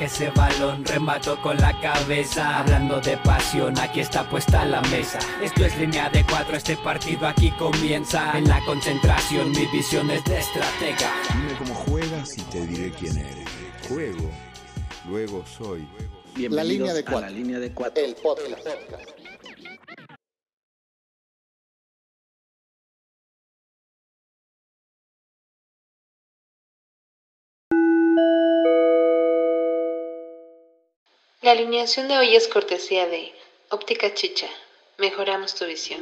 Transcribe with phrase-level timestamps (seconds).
[0.00, 2.60] ese balón, remato con la cabeza.
[2.60, 5.18] Hablando de pasión, aquí está puesta la mesa.
[5.42, 8.36] Esto es línea de cuatro, este partido aquí comienza.
[8.36, 11.12] En la concentración, mi visión es de estratega.
[11.34, 13.48] Dime cómo juegas y te diré quién eres.
[13.88, 14.30] Juego,
[15.08, 15.86] luego soy.
[16.36, 17.20] la línea de cuatro.
[17.20, 18.04] la línea de cuatro.
[18.04, 19.19] El podcast.
[31.50, 33.34] La alineación de hoy es cortesía de
[33.70, 34.46] Óptica Chicha.
[34.98, 36.00] Mejoramos tu visión.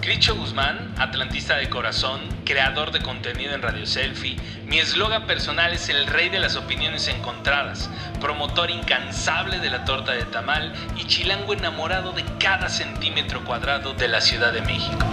[0.00, 5.88] Cricho Guzmán, atlantista de corazón, creador de contenido en Radio Selfie, mi eslogan personal es
[5.88, 11.52] el rey de las opiniones encontradas, promotor incansable de la torta de tamal y chilango
[11.52, 15.04] enamorado de cada centímetro cuadrado de la Ciudad de México.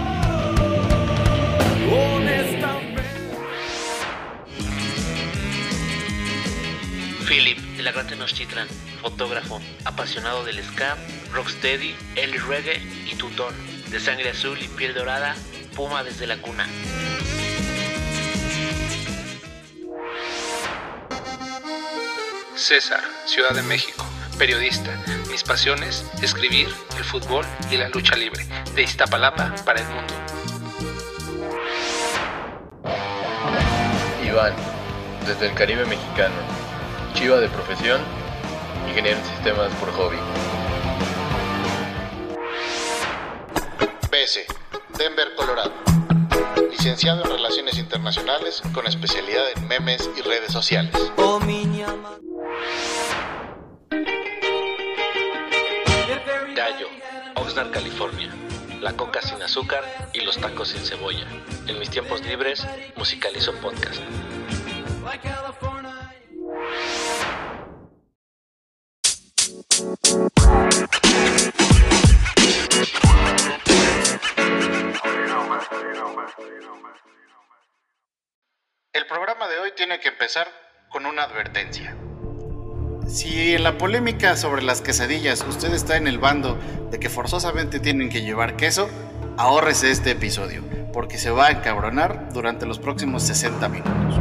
[7.26, 8.68] Philip, de la Gran Tenochtitlan,
[9.02, 10.96] fotógrafo, apasionado del ska,
[11.32, 13.52] rocksteady, el reggae y tutón,
[13.90, 15.34] de sangre azul y piel dorada,
[15.74, 16.68] puma desde la cuna.
[22.54, 24.06] César, Ciudad de México,
[24.38, 24.96] periodista.
[25.28, 28.46] Mis pasiones, escribir, el fútbol y la lucha libre.
[28.76, 30.14] De Iztapalapa para el mundo.
[34.24, 34.54] Iván,
[35.26, 36.55] desde el Caribe mexicano.
[37.16, 37.98] Chiva de profesión,
[38.86, 40.18] ingeniero en sistemas por hobby.
[44.10, 44.44] BS,
[44.98, 45.72] Denver, Colorado.
[46.70, 50.92] Licenciado en Relaciones Internacionales con especialidad en memes y redes sociales.
[56.54, 56.88] Gallo,
[57.36, 58.30] Oxnard, California.
[58.82, 61.26] La coca sin azúcar y los tacos sin cebolla.
[61.66, 64.02] En mis tiempos libres, musicalizo podcast.
[69.78, 69.84] El
[79.06, 80.48] programa de hoy tiene que empezar
[80.88, 81.94] con una advertencia.
[83.06, 86.58] Si en la polémica sobre las quesadillas usted está en el bando
[86.90, 88.88] de que forzosamente tienen que llevar queso,
[89.36, 90.62] ahórrese este episodio,
[90.94, 94.20] porque se va a encabronar durante los próximos 60 minutos.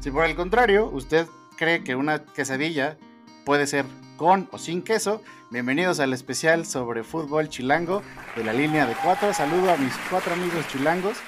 [0.00, 1.26] Si por el contrario usted
[1.60, 2.96] cree que una quesadilla
[3.44, 3.84] puede ser
[4.16, 8.02] con o sin queso, bienvenidos al especial sobre fútbol chilango
[8.34, 9.34] de la línea de cuatro.
[9.34, 11.18] Saludo a mis cuatro amigos chilangos.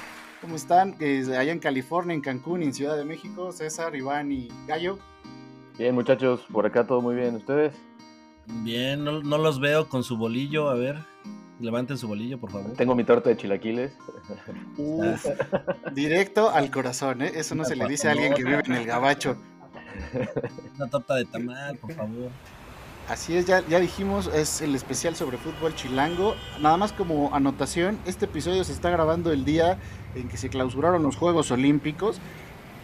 [0.41, 0.97] ¿Cómo están?
[1.03, 4.99] Allá en California, en Cancún en Ciudad de México, César, Iván y Gallo.
[5.77, 7.37] Bien, muchachos, por acá todo muy bien.
[7.37, 7.75] ¿Ustedes?
[8.47, 10.71] Bien, no, no los veo con su bolillo.
[10.71, 10.97] A ver,
[11.61, 12.73] levanten su bolillo, por favor.
[12.73, 13.93] Tengo mi torta de chilaquiles.
[14.79, 15.27] Uf,
[15.93, 17.33] directo al corazón, ¿eh?
[17.35, 19.37] Eso no se le dice a alguien que vive en el gabacho.
[20.77, 22.31] Una torta de tamal, por favor.
[23.09, 26.37] Así es, ya, ya dijimos, es el especial sobre fútbol chilango.
[26.61, 29.79] Nada más como anotación, este episodio se está grabando el día
[30.15, 32.21] en que se clausuraron los Juegos Olímpicos.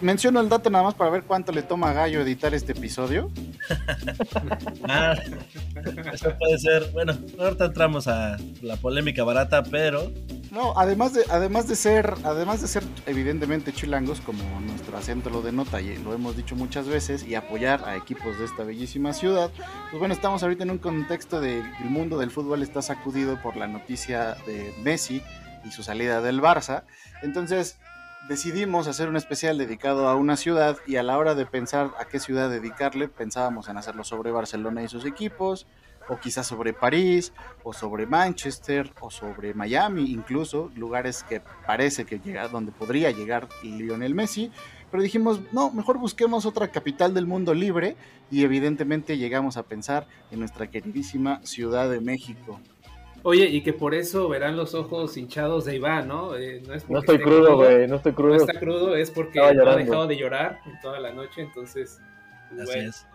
[0.00, 3.31] Menciono el dato nada más para ver cuánto le toma a Gallo editar este episodio.
[4.91, 5.14] Ah,
[6.12, 6.91] eso puede ser.
[6.92, 10.10] Bueno, ahorita entramos a la polémica barata, pero.
[10.50, 15.42] No, además de, además de ser, además de ser evidentemente chilangos, como nuestro acento lo
[15.42, 19.50] denota y lo hemos dicho muchas veces, y apoyar a equipos de esta bellísima ciudad,
[19.91, 23.56] pues bueno, estamos ahorita en un contexto de el mundo del fútbol está sacudido por
[23.56, 25.22] la noticia de Messi
[25.64, 26.84] y su salida del Barça.
[27.22, 27.76] Entonces
[28.28, 32.05] decidimos hacer un especial dedicado a una ciudad y a la hora de pensar a
[32.05, 35.66] qué ciudad dedicarle, pensábamos en hacerlo sobre Barcelona y sus equipos,
[36.09, 37.33] o quizás sobre París,
[37.65, 43.49] o sobre Manchester, o sobre Miami, incluso lugares que parece que llega, donde podría llegar
[43.62, 44.50] Lionel Messi.
[44.91, 47.97] Pero dijimos, no, mejor busquemos otra capital del mundo libre
[48.31, 52.59] y evidentemente llegamos a pensar en nuestra queridísima Ciudad de México.
[53.28, 56.35] Oye, y que por eso verán los ojos hinchados de Iván, ¿no?
[56.35, 58.37] Eh, no, es No estoy crudo, güey, no estoy crudo.
[58.37, 62.00] No está crudo, es porque no ha dejado de llorar en toda la noche, entonces.
[62.49, 62.88] pues, Así bueno.
[62.91, 63.06] es.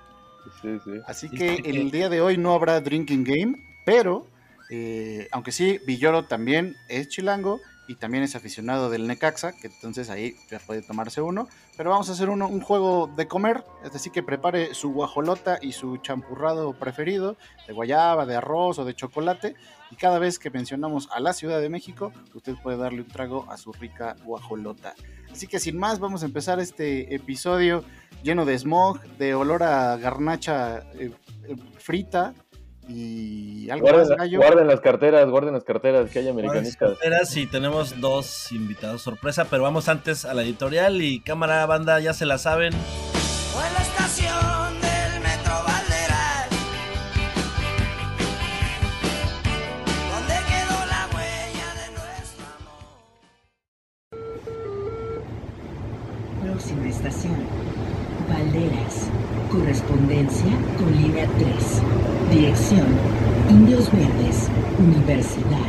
[0.62, 0.92] Sí, sí.
[1.08, 3.56] Así Sí, que el día de hoy no habrá drinking game,
[3.86, 4.28] pero
[4.70, 10.10] eh, aunque sí, Villoro también es chilango y también es aficionado del Necaxa, que entonces
[10.10, 11.48] ahí ya puede tomarse uno.
[11.76, 15.74] Pero vamos a hacer uno, un juego de comer, decir, que prepare su guajolota y
[15.74, 17.36] su champurrado preferido,
[17.68, 19.56] de guayaba, de arroz o de chocolate.
[19.92, 23.46] Y cada vez que mencionamos a la Ciudad de México, usted puede darle un trago
[23.50, 24.96] a su rica guajolota.
[25.32, 27.84] Así que sin más, vamos a empezar este episodio
[28.24, 31.12] lleno de smog, de olor a garnacha eh,
[31.44, 32.34] eh, frita
[32.90, 34.38] y algo Guarden, más, Gallo.
[34.40, 36.90] guarden las carteras, guarden las carteras, que hay Buenas americanistas.
[36.90, 42.00] carteras y tenemos dos invitados sorpresa, pero vamos antes a la editorial y cámara banda,
[42.00, 42.74] ya se la saben.
[43.54, 43.84] Fue la
[64.80, 65.60] Universidad.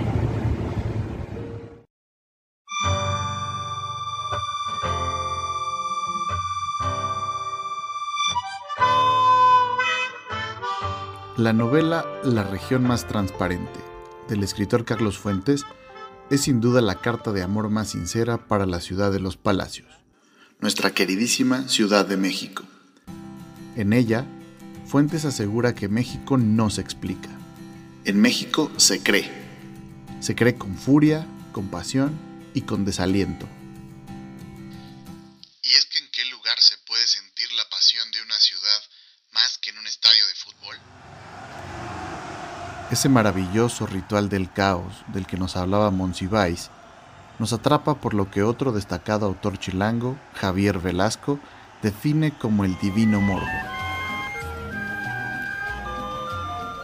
[11.36, 13.68] La novela La región más transparente,
[14.30, 15.66] del escritor Carlos Fuentes,
[16.30, 19.88] es sin duda la carta de amor más sincera para la ciudad de los palacios,
[20.60, 22.62] nuestra queridísima Ciudad de México.
[23.76, 24.24] En ella,
[24.86, 27.28] Fuentes asegura que México no se explica.
[28.06, 29.32] En México se cree.
[30.20, 32.12] Se cree con furia, con pasión
[32.52, 33.48] y con desaliento.
[35.62, 38.82] ¿Y es que en qué lugar se puede sentir la pasión de una ciudad
[39.32, 40.76] más que en un estadio de fútbol?
[42.90, 46.68] Ese maravilloso ritual del caos del que nos hablaba Monsiváis
[47.38, 51.40] nos atrapa por lo que otro destacado autor chilango, Javier Velasco,
[51.80, 53.48] define como el divino morbo.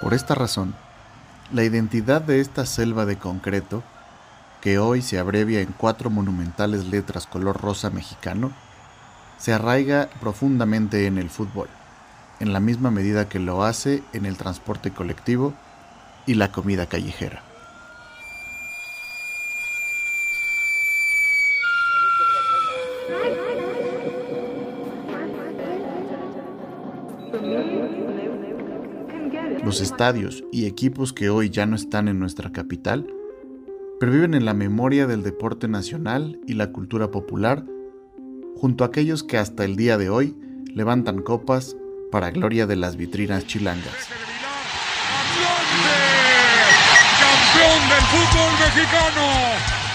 [0.00, 0.74] Por esta razón,
[1.52, 3.82] la identidad de esta selva de concreto,
[4.60, 8.52] que hoy se abrevia en cuatro monumentales letras color rosa mexicano,
[9.38, 11.68] se arraiga profundamente en el fútbol,
[12.40, 15.54] en la misma medida que lo hace en el transporte colectivo
[16.26, 17.42] y la comida callejera.
[29.64, 33.06] Los estadios y equipos que hoy ya no están en nuestra capital
[34.00, 37.66] perviven en la memoria del deporte nacional y la cultura popular,
[38.56, 40.34] junto a aquellos que hasta el día de hoy
[40.74, 41.76] levantan copas
[42.10, 44.08] para gloria de las vitrinas chilangas.
[47.20, 49.26] campeón del fútbol mexicano,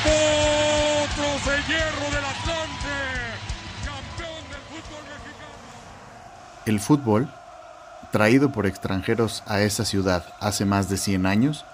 [0.03, 2.95] Potros de Hierro del Atlante,
[3.83, 5.57] campeón del fútbol mexicano.
[6.67, 7.29] El fútbol,
[8.15, 11.65] traído por extranjeros a esa ciudad hace más de 100 años,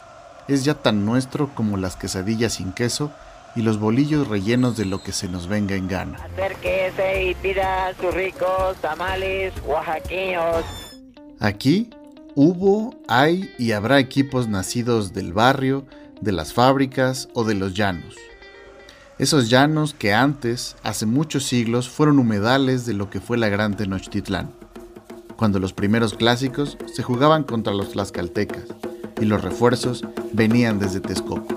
[0.48, 3.12] es ya tan nuestro como las quesadillas sin queso
[3.56, 6.18] y los bolillos rellenos de lo que se nos venga en gana.
[6.34, 10.66] Acérquese y pida sus ricos tamales oaxaqueños.
[11.40, 11.92] Aquí
[12.34, 15.86] hubo, hay y habrá equipos nacidos del barrio,
[16.22, 18.16] de las fábricas o de los llanos.
[19.20, 23.78] Esos llanos que antes, hace muchos siglos, fueron humedales de lo que fue la gran
[23.78, 24.56] Tenochtitlán,
[25.42, 28.62] cuando los primeros clásicos se jugaban contra los tlaxcaltecas
[29.20, 31.48] y los refuerzos venían desde Texcoco.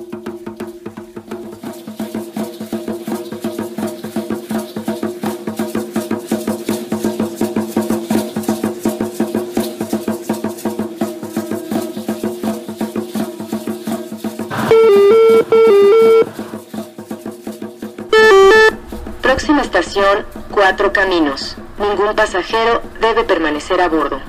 [19.20, 21.58] Próxima estación, Cuatro Caminos.
[21.79, 24.21] Ningún pasajero debe permanecer a bordo.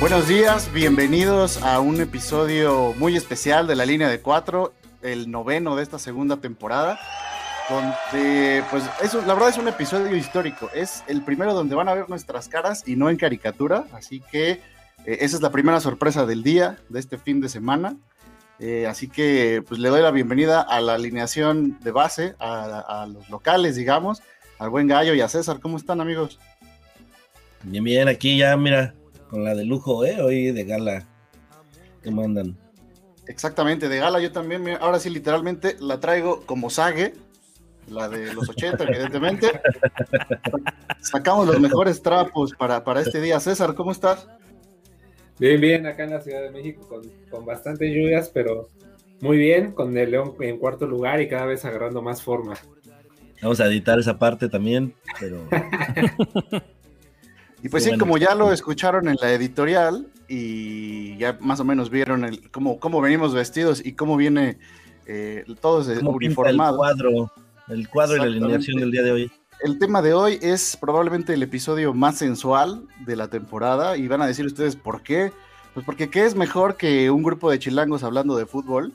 [0.00, 5.76] Buenos días, bienvenidos a un episodio muy especial de la línea de cuatro, el noveno
[5.76, 6.98] de esta segunda temporada,
[7.68, 11.94] donde, pues, eso, la verdad es un episodio histórico, es el primero donde van a
[11.94, 14.60] ver nuestras caras y no en caricatura, así que eh,
[15.20, 17.96] esa es la primera sorpresa del día, de este fin de semana,
[18.60, 23.06] Eh, así que, pues, le doy la bienvenida a la alineación de base, a, a
[23.06, 24.20] los locales, digamos,
[24.58, 26.40] al buen Gallo y a César, ¿cómo están, amigos?
[27.62, 28.94] Bien, bien, aquí ya, mira,
[29.30, 30.20] con la de lujo, ¿eh?
[30.20, 31.04] Hoy de gala.
[32.02, 32.56] ¿Qué mandan?
[33.28, 37.14] Exactamente, de gala yo también, mira, ahora sí literalmente la traigo como sague,
[37.90, 39.60] la de los 80 evidentemente.
[41.00, 43.40] Sacamos los mejores trapos para, para este día.
[43.40, 44.28] César, ¿cómo estás?
[45.38, 48.68] Bien, bien, acá en la Ciudad de México con, con bastantes lluvias, pero
[49.20, 52.54] muy bien, con el León en cuarto lugar y cada vez agarrando más forma.
[53.40, 55.42] Vamos a editar esa parte también, pero...
[57.62, 58.04] Y pues Sí, sí, bueno.
[58.04, 62.78] como ya lo escucharon en la editorial y ya más o menos vieron el, cómo,
[62.78, 64.58] cómo venimos vestidos y cómo viene
[65.06, 66.76] eh, todos ¿Cómo pinta el uniformados.
[66.76, 67.32] cuadro?
[67.68, 69.30] El cuadro y la alineación del día de hoy.
[69.60, 74.22] el tema de hoy es probablemente el episodio más sensual de la temporada y van
[74.22, 75.32] a decir ustedes por qué.
[75.74, 78.92] Pues porque ¿qué es mejor que un grupo de chilangos hablando de fútbol?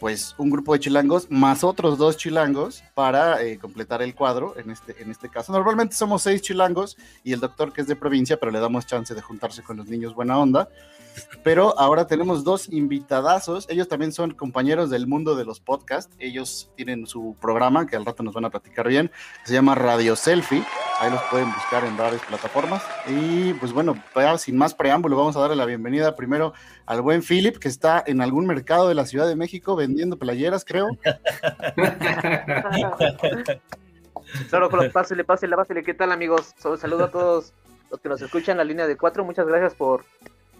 [0.00, 4.70] Pues un grupo de chilangos más otros dos chilangos para eh, completar el cuadro en
[4.70, 5.52] este, en este caso.
[5.52, 9.14] Normalmente somos seis chilangos y el doctor que es de provincia, pero le damos chance
[9.14, 10.68] de juntarse con los niños buena onda.
[11.42, 13.66] Pero ahora tenemos dos invitadazos.
[13.68, 16.14] Ellos también son compañeros del mundo de los podcasts.
[16.18, 19.10] Ellos tienen su programa que al rato nos van a platicar bien.
[19.44, 20.64] se llama Radio Selfie.
[21.00, 22.82] Ahí los pueden buscar en varias plataformas.
[23.06, 23.96] Y pues bueno,
[24.38, 26.52] sin más preámbulo, vamos a darle la bienvenida primero
[26.86, 30.64] al buen Philip, que está en algún mercado de la Ciudad de México vendiendo playeras,
[30.64, 30.88] creo.
[34.50, 35.82] Claro, claro, pásele, pásele, pásele.
[35.82, 36.54] ¿Qué tal, amigos?
[36.58, 37.52] Saludo a todos
[37.90, 39.24] los que nos escuchan en la línea de cuatro.
[39.24, 40.04] Muchas gracias por,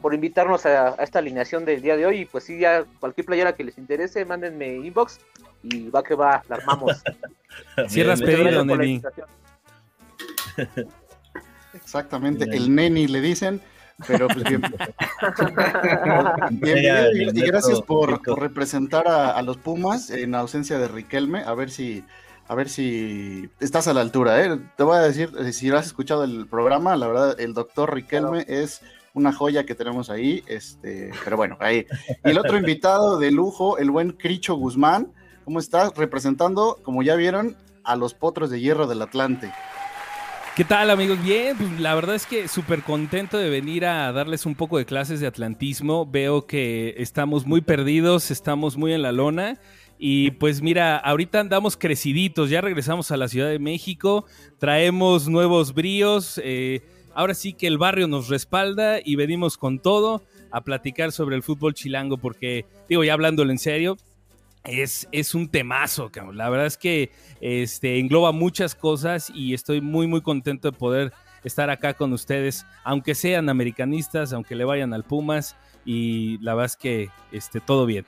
[0.06, 2.20] por invitarnos a, a esta alineación del día de hoy.
[2.20, 5.18] Y pues sí, ya cualquier playera que les interese, mándenme inbox
[5.64, 7.02] y va que va, la armamos.
[7.88, 8.92] Cierras pedido, gracias por la Neni.
[8.92, 9.28] invitación.
[11.74, 13.60] Exactamente, el neni le dicen.
[14.06, 14.62] Pero pues bien.
[16.50, 21.40] Bienvenido y, y gracias por, por representar a, a los Pumas en ausencia de Riquelme.
[21.40, 22.04] A ver si,
[22.46, 24.40] a ver si estás a la altura.
[24.40, 24.56] ¿eh?
[24.76, 28.44] Te voy a decir, eh, si has escuchado el programa, la verdad, el doctor Riquelme
[28.46, 28.82] es
[29.16, 30.44] una joya que tenemos ahí.
[30.46, 31.86] Este, pero bueno, ahí.
[32.24, 35.12] Y el otro invitado de lujo, el buen Cricho Guzmán.
[35.44, 35.96] ¿Cómo estás?
[35.96, 39.52] Representando, como ya vieron, a los potros de hierro del Atlante.
[40.54, 41.22] ¿Qué tal amigos?
[41.22, 44.84] Bien, pues la verdad es que súper contento de venir a darles un poco de
[44.84, 46.06] clases de atlantismo.
[46.06, 49.58] Veo que estamos muy perdidos, estamos muy en la lona.
[49.98, 54.26] Y pues mira, ahorita andamos creciditos, ya regresamos a la Ciudad de México,
[54.58, 56.82] traemos nuevos bríos, eh,
[57.16, 61.42] ahora sí que el barrio nos respalda y venimos con todo a platicar sobre el
[61.42, 63.96] fútbol chilango porque, digo, ya hablándolo en serio,
[64.64, 66.36] es, es un temazo, cabrón.
[66.36, 71.12] La verdad es que este, engloba muchas cosas y estoy muy, muy contento de poder
[71.42, 75.56] estar acá con ustedes, aunque sean americanistas, aunque le vayan al Pumas,
[75.86, 78.04] y la verdad es que este, todo bien.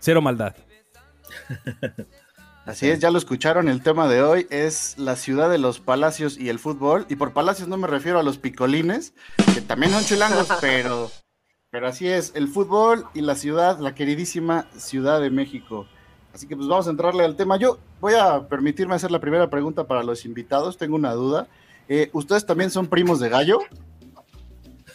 [0.00, 0.56] Cero maldad.
[2.64, 6.38] Así es, ya lo escucharon, el tema de hoy es la ciudad de los palacios
[6.38, 7.06] y el fútbol.
[7.08, 9.14] Y por palacios no me refiero a los picolines,
[9.52, 11.10] que también son chilangos, pero,
[11.70, 15.88] pero así es, el fútbol y la ciudad, la queridísima Ciudad de México.
[16.32, 17.56] Así que pues vamos a entrarle al tema.
[17.56, 21.48] Yo voy a permitirme hacer la primera pregunta para los invitados, tengo una duda.
[21.88, 23.58] Eh, ¿Ustedes también son primos de gallo?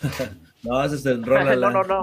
[0.63, 1.69] No, ese es el no, Rolala.
[1.69, 2.01] no, no.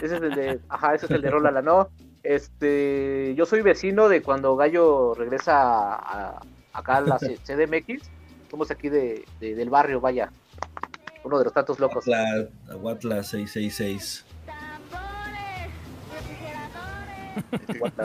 [0.00, 1.88] Ese es el de, ajá, ese es el de Rolala, no.
[2.24, 5.94] Este, yo soy vecino de cuando Gallo regresa a,
[6.38, 8.02] a- acá a la C- CDMX.
[8.50, 10.30] Somos aquí de, de- del barrio, vaya.
[11.22, 12.06] Uno de los tantos locos.
[12.08, 14.24] Aguatla, Aguatla 666.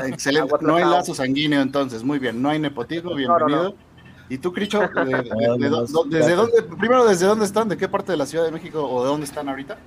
[0.08, 0.54] Excelente.
[0.62, 2.42] No hay lazo sanguíneo entonces, muy bien.
[2.42, 3.64] No hay nepotismo, no, bienvenido.
[3.64, 3.76] no.
[4.30, 4.80] ¿Y tú, Cricho?
[4.96, 6.62] de- de- de- ¿Desde dónde?
[6.64, 7.70] Primero, ¿desde dónde están?
[7.70, 9.78] ¿De qué parte de la Ciudad de México o de dónde están ahorita?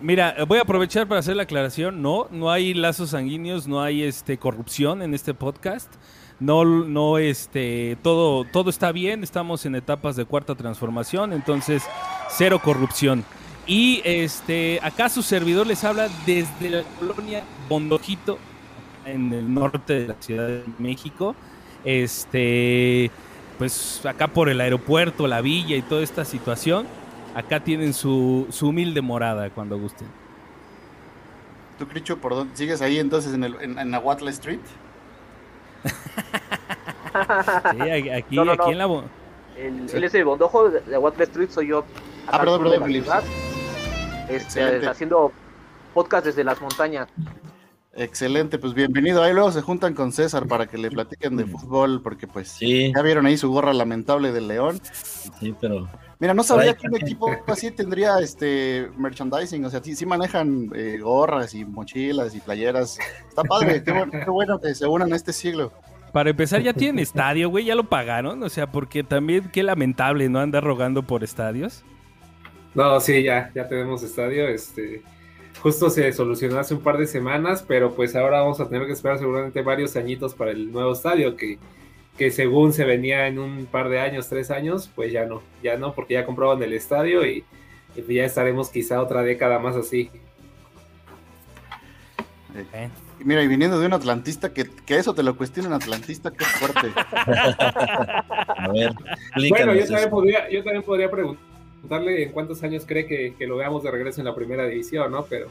[0.00, 2.02] Mira, voy a aprovechar para hacer la aclaración.
[2.02, 5.92] No, no hay lazos sanguíneos, no hay este corrupción en este podcast.
[6.38, 9.22] No, no, este, todo, todo está bien.
[9.22, 11.82] Estamos en etapas de cuarta transformación, entonces
[12.28, 13.24] cero corrupción.
[13.66, 18.38] Y este, acá su servidor les habla desde la colonia Bondojito,
[19.06, 21.34] en el norte de la Ciudad de México.
[21.84, 23.10] Este,
[23.56, 26.86] pues acá por el aeropuerto, la villa y toda esta situación.
[27.36, 30.08] Acá tienen su, su humilde morada cuando gusten.
[31.78, 32.56] ¿Tú, Cricho, por dónde?
[32.56, 34.60] ¿Sigues ahí entonces en, el, en, en Aguatla Street?
[37.72, 38.70] Sí, aquí, aquí, No, no, aquí no.
[38.72, 38.84] en la...
[39.56, 41.84] El, Él es el bondojo de, de Aguatla Street, soy yo.
[42.26, 43.08] Ah, perdón, perdón, Felipe.
[44.28, 45.32] Este, haciendo
[45.94, 47.08] podcast desde las montañas.
[47.98, 49.22] Excelente, pues bienvenido.
[49.22, 52.92] Ahí luego se juntan con César para que le platiquen de fútbol, porque pues Sí,
[52.94, 54.80] ya vieron ahí su gorra lamentable del León.
[55.40, 55.88] sí, pero.
[56.18, 60.70] Mira, no sabía que un equipo así tendría este merchandising, o sea, sí, sí manejan
[60.74, 62.98] eh, gorras y mochilas y playeras.
[63.28, 65.72] Está padre, qué, bueno, qué bueno que se unan a este siglo.
[66.12, 68.42] Para empezar, ya tienen estadio, güey, ya lo pagaron.
[68.42, 70.38] O sea, porque también qué lamentable, ¿no?
[70.40, 71.82] Andar rogando por estadios.
[72.74, 74.48] No, sí, ya, ya tenemos estadio.
[74.48, 75.02] Este,
[75.66, 78.92] justo se solucionó hace un par de semanas, pero pues ahora vamos a tener que
[78.92, 81.58] esperar seguramente varios añitos para el nuevo estadio, que,
[82.16, 85.76] que según se venía en un par de años, tres años, pues ya no, ya
[85.76, 87.42] no, porque ya compraban el estadio y,
[87.96, 90.08] y pues ya estaremos quizá otra década más así.
[93.24, 96.44] Mira, y viniendo de un atlantista, que, que eso te lo cuestiona un atlantista, qué
[96.44, 96.92] fuerte.
[97.26, 98.92] A ver,
[99.48, 101.10] Bueno, yo también podría, yo también podría
[101.86, 105.10] preguntarle en cuántos años cree que, que lo veamos de regreso en la primera división,
[105.12, 105.24] ¿no?
[105.24, 105.48] Pero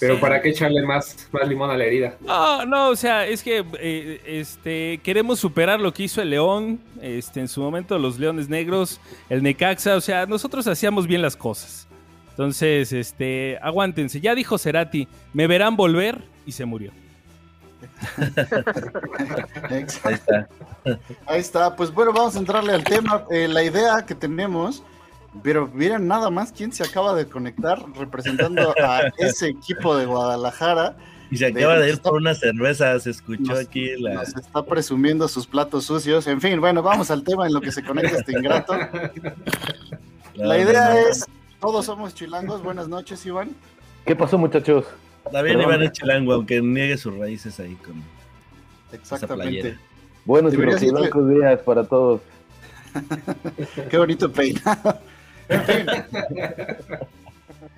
[0.00, 0.20] Pero Sí.
[0.20, 2.16] ¿para qué echarle más, más limón a la herida?
[2.20, 6.80] No, no, o sea, es que eh, este, queremos superar lo que hizo el León,
[7.00, 11.36] este, en su momento los Leones Negros, el Necaxa, o sea, nosotros hacíamos bien las
[11.36, 11.86] cosas.
[12.30, 14.20] Entonces, este, aguántense.
[14.20, 16.92] Ya dijo Cerati, me verán volver y se murió.
[19.70, 20.48] Ahí está.
[21.26, 21.74] Ahí está.
[21.74, 23.24] Pues bueno, vamos a entrarle al tema.
[23.30, 24.84] Eh, la idea que tenemos,
[25.42, 30.96] pero miren nada más quién se acaba de conectar representando a ese equipo de Guadalajara.
[31.30, 34.14] Y se acaba de ir por una cerveza, se escuchó aquí la...
[34.14, 36.26] Nos está presumiendo sus platos sucios.
[36.26, 38.74] En fin, bueno, vamos al tema en lo que se conecta este ingrato.
[40.34, 41.26] La idea es,
[41.60, 42.62] todos somos chilangos.
[42.62, 43.50] Buenas noches, Iván.
[44.06, 44.86] ¿Qué pasó, muchachos?
[45.30, 45.74] También Perdón.
[45.74, 47.96] Iván es chilango, aunque niegue sus raíces ahí con
[48.92, 49.60] esa Exactamente.
[49.60, 49.80] playera.
[50.24, 52.20] Buenos y blancos días para todos.
[53.90, 55.00] Qué bonito peinado.
[55.48, 55.86] En fin.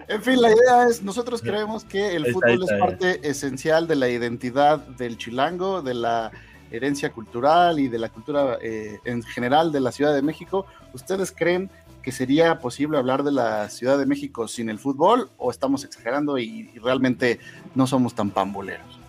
[0.09, 3.87] En fin, la idea es, nosotros creemos que el está, fútbol es está, parte esencial
[3.87, 6.33] de la identidad del chilango, de la
[6.73, 10.67] herencia cultural y de la cultura eh, en general de la Ciudad de México.
[10.93, 11.71] ¿Ustedes creen
[12.03, 16.39] que sería posible hablar de la Ciudad de México sin el fútbol o estamos exagerando
[16.39, 17.39] y, y realmente
[17.77, 19.00] no somos tan pamboleros?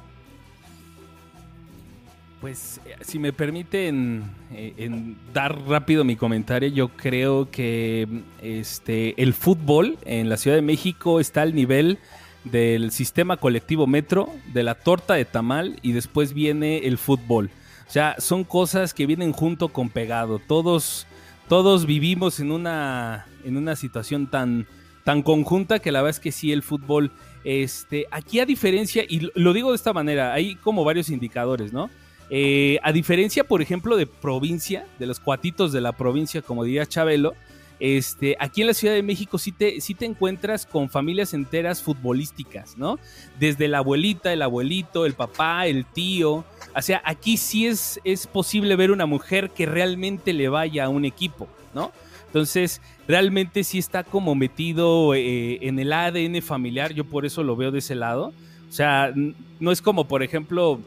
[2.42, 8.08] Pues, eh, si me permiten eh, en dar rápido mi comentario, yo creo que
[8.42, 12.00] este, el fútbol en la Ciudad de México está al nivel
[12.44, 17.52] del sistema colectivo metro, de la torta de tamal y después viene el fútbol.
[17.88, 20.40] O sea, son cosas que vienen junto con pegado.
[20.40, 21.06] Todos,
[21.48, 24.66] todos vivimos en una, en una situación tan,
[25.04, 27.12] tan conjunta que la verdad es que sí, el fútbol,
[27.44, 31.92] este, aquí a diferencia, y lo digo de esta manera, hay como varios indicadores, ¿no?
[32.34, 36.86] Eh, a diferencia, por ejemplo, de provincia, de los cuatitos de la provincia, como diría
[36.86, 37.34] Chabelo,
[37.82, 41.82] este, aquí en la Ciudad de México sí te, sí te encuentras con familias enteras
[41.82, 43.00] futbolísticas, ¿no?
[43.38, 46.46] Desde la abuelita, el abuelito, el papá, el tío.
[46.74, 50.90] O sea, aquí sí es, es posible ver una mujer que realmente le vaya a
[50.90, 51.92] un equipo, ¿no?
[52.28, 57.58] Entonces, realmente sí está como metido eh, en el ADN familiar, yo por eso lo
[57.58, 58.32] veo de ese lado.
[58.70, 59.12] O sea,
[59.60, 60.80] no es como, por ejemplo,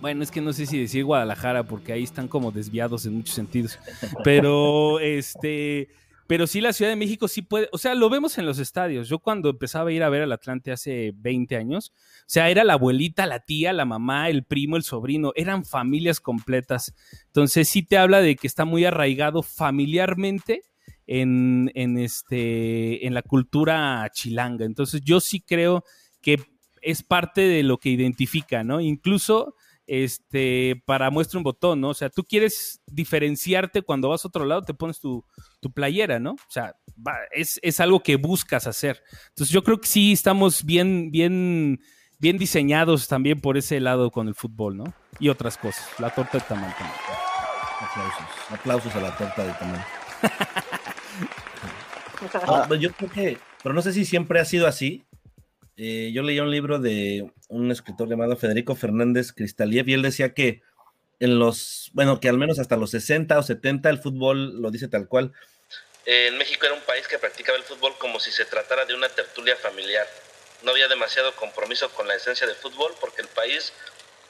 [0.00, 3.34] bueno, es que no sé si decir Guadalajara, porque ahí están como desviados en muchos
[3.34, 3.78] sentidos.
[4.22, 5.88] Pero, este,
[6.26, 9.08] pero sí la Ciudad de México sí puede, o sea, lo vemos en los estadios.
[9.08, 12.64] Yo cuando empezaba a ir a ver al Atlante hace 20 años, o sea, era
[12.64, 16.94] la abuelita, la tía, la mamá, el primo, el sobrino, eran familias completas.
[17.26, 20.62] Entonces sí te habla de que está muy arraigado familiarmente
[21.06, 24.64] en, en, este, en la cultura chilanga.
[24.64, 25.82] Entonces yo sí creo
[26.20, 26.38] que
[26.82, 28.80] es parte de lo que identifica, ¿no?
[28.80, 29.54] Incluso
[29.88, 31.88] este, para muestra un botón, ¿no?
[31.88, 35.24] O sea, tú quieres diferenciarte cuando vas a otro lado, te pones tu,
[35.60, 36.32] tu playera, ¿no?
[36.32, 39.02] O sea, va- es, es algo que buscas hacer.
[39.30, 41.80] Entonces yo creo que sí estamos bien, bien,
[42.18, 44.84] bien diseñados también por ese lado con el fútbol, ¿no?
[45.18, 45.88] Y otras cosas.
[45.98, 47.00] La torta de tamal también.
[47.80, 48.26] Aplausos.
[48.50, 49.84] Aplausos a la torta de tamal.
[52.68, 55.04] Pues yo creo que, pero no sé si siempre ha sido así.
[55.80, 60.34] Eh, yo leía un libro de un escritor llamado Federico Fernández Cristaliev y él decía
[60.34, 60.60] que
[61.20, 64.88] en los, bueno, que al menos hasta los 60 o 70 el fútbol lo dice
[64.88, 65.32] tal cual.
[66.04, 69.08] en México era un país que practicaba el fútbol como si se tratara de una
[69.08, 70.04] tertulia familiar.
[70.64, 73.72] No había demasiado compromiso con la esencia del fútbol porque el país,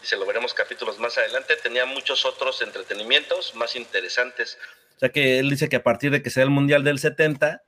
[0.03, 4.59] y se lo veremos capítulos más adelante, tenía muchos otros entretenimientos más interesantes.
[4.97, 7.63] O sea que él dice que a partir de que sea el Mundial del 70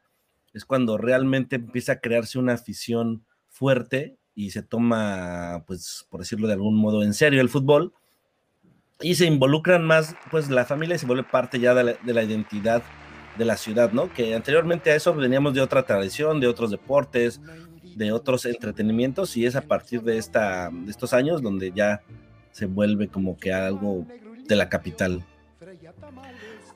[0.52, 3.24] es cuando realmente empieza a crearse una afición
[3.60, 7.92] fuerte y se toma, pues, por decirlo de algún modo, en serio el fútbol
[9.02, 12.22] y se involucran más, pues, la familia se vuelve parte ya de la, de la
[12.22, 12.82] identidad
[13.36, 14.12] de la ciudad, ¿no?
[14.12, 17.40] Que anteriormente a eso veníamos de otra tradición, de otros deportes,
[17.96, 22.00] de otros entretenimientos y es a partir de, esta, de estos años donde ya
[22.50, 24.06] se vuelve como que algo
[24.48, 25.22] de la capital.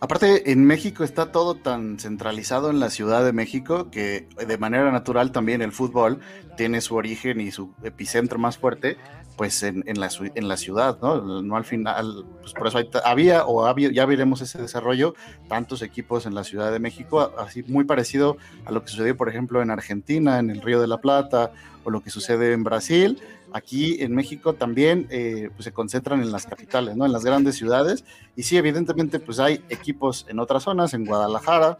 [0.05, 4.93] Aparte, en México está todo tan centralizado en la Ciudad de México que de manera
[4.93, 6.21] natural también el fútbol
[6.59, 8.99] tiene su origen y su epicentro más fuerte
[9.38, 11.40] pues en, en la, en la ciudad, ¿no?
[11.40, 15.14] No al final, pues por eso hay había o había, ya veremos ese desarrollo,
[15.49, 18.37] tantos equipos en la Ciudad de México, así muy parecido
[18.67, 21.90] a lo que sucedió, por ejemplo, en Argentina, en el Río de la Plata, o
[21.90, 23.23] lo que sucede en Brasil.
[23.55, 27.07] Aquí en México también eh, pues se concentran en las capitales, ¿no?
[27.07, 28.05] En las grandes ciudades.
[28.35, 31.79] Y sí, evidentemente, pues hay equipos en otras zonas, en Guadalajara,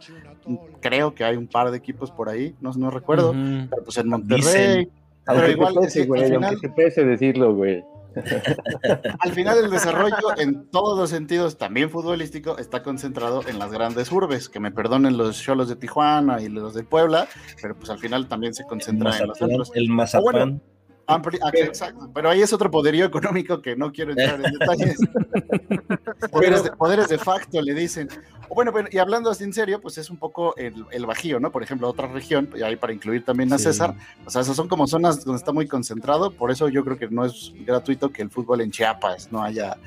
[0.79, 3.67] creo que hay un par de equipos por ahí, no, no recuerdo, Ujú.
[3.69, 4.41] pero pues en Monterrey.
[4.41, 4.89] Dicen.
[5.25, 7.83] Pero Aunque igual, te pese, güey, al aunque final, te pese decirlo, güey.
[9.19, 14.09] Al final el desarrollo en todos los sentidos, también futbolístico, está concentrado en las grandes
[14.13, 17.27] urbes, que me perdonen los cholos de Tijuana y los de Puebla,
[17.61, 20.61] pero pues al final también se concentra en los el Mazapán.
[21.07, 24.97] Ampli- ah, exacto, pero ahí es otro poderío económico que no quiero entrar en detalles.
[26.31, 28.07] Poderes de, poderes de facto le dicen.
[28.53, 31.51] Bueno, pero, y hablando así en serio, pues es un poco el, el Bajío, ¿no?
[31.51, 33.65] Por ejemplo, otra región, y ahí para incluir también a Sí.
[33.65, 36.97] César, o sea, esas son como zonas donde está muy concentrado, por eso yo creo
[36.97, 39.77] que no es gratuito que el fútbol en Chiapas no haya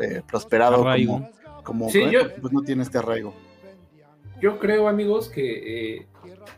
[0.00, 1.12] eh, prosperado Arraigo.
[1.14, 2.10] como, como Sí, ¿eh?
[2.12, 3.34] yo- pues no tiene este arraigo.
[4.40, 6.06] Yo creo, amigos, que eh,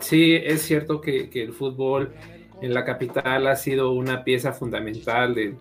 [0.00, 2.12] sí es cierto que, que el fútbol
[2.62, 5.56] en la capital ha sido una pieza fundamental del,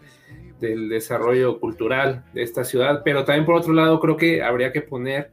[0.60, 5.32] desarrollo cultural de esta ciudad, pero también por otro lado creo que habría que poner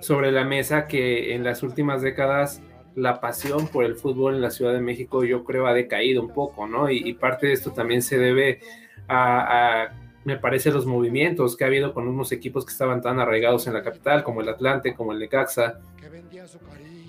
[0.00, 2.60] sobre la mesa que en las últimas décadas
[2.96, 6.32] la pasión por el fútbol en la Ciudad de México yo creo ha decaído un
[6.32, 6.90] poco, ¿no?
[6.90, 8.58] Y, parte de esto también se debe
[9.06, 9.92] a, a,
[10.24, 13.74] me parece, los movimientos que ha habido con unos equipos que estaban tan arraigados en
[13.74, 15.78] la capital, como el Atlante, como el Necaxa,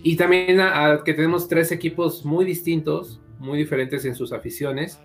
[0.04, 5.00] y también a, a que tenemos tres equipos muy distintos, muy diferentes en sus aficiones,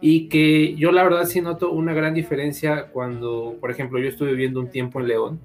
[0.00, 4.30] y que yo la verdad sí noto una gran diferencia cuando, por ejemplo, yo estuve
[4.32, 5.40] viviendo un tiempo en León,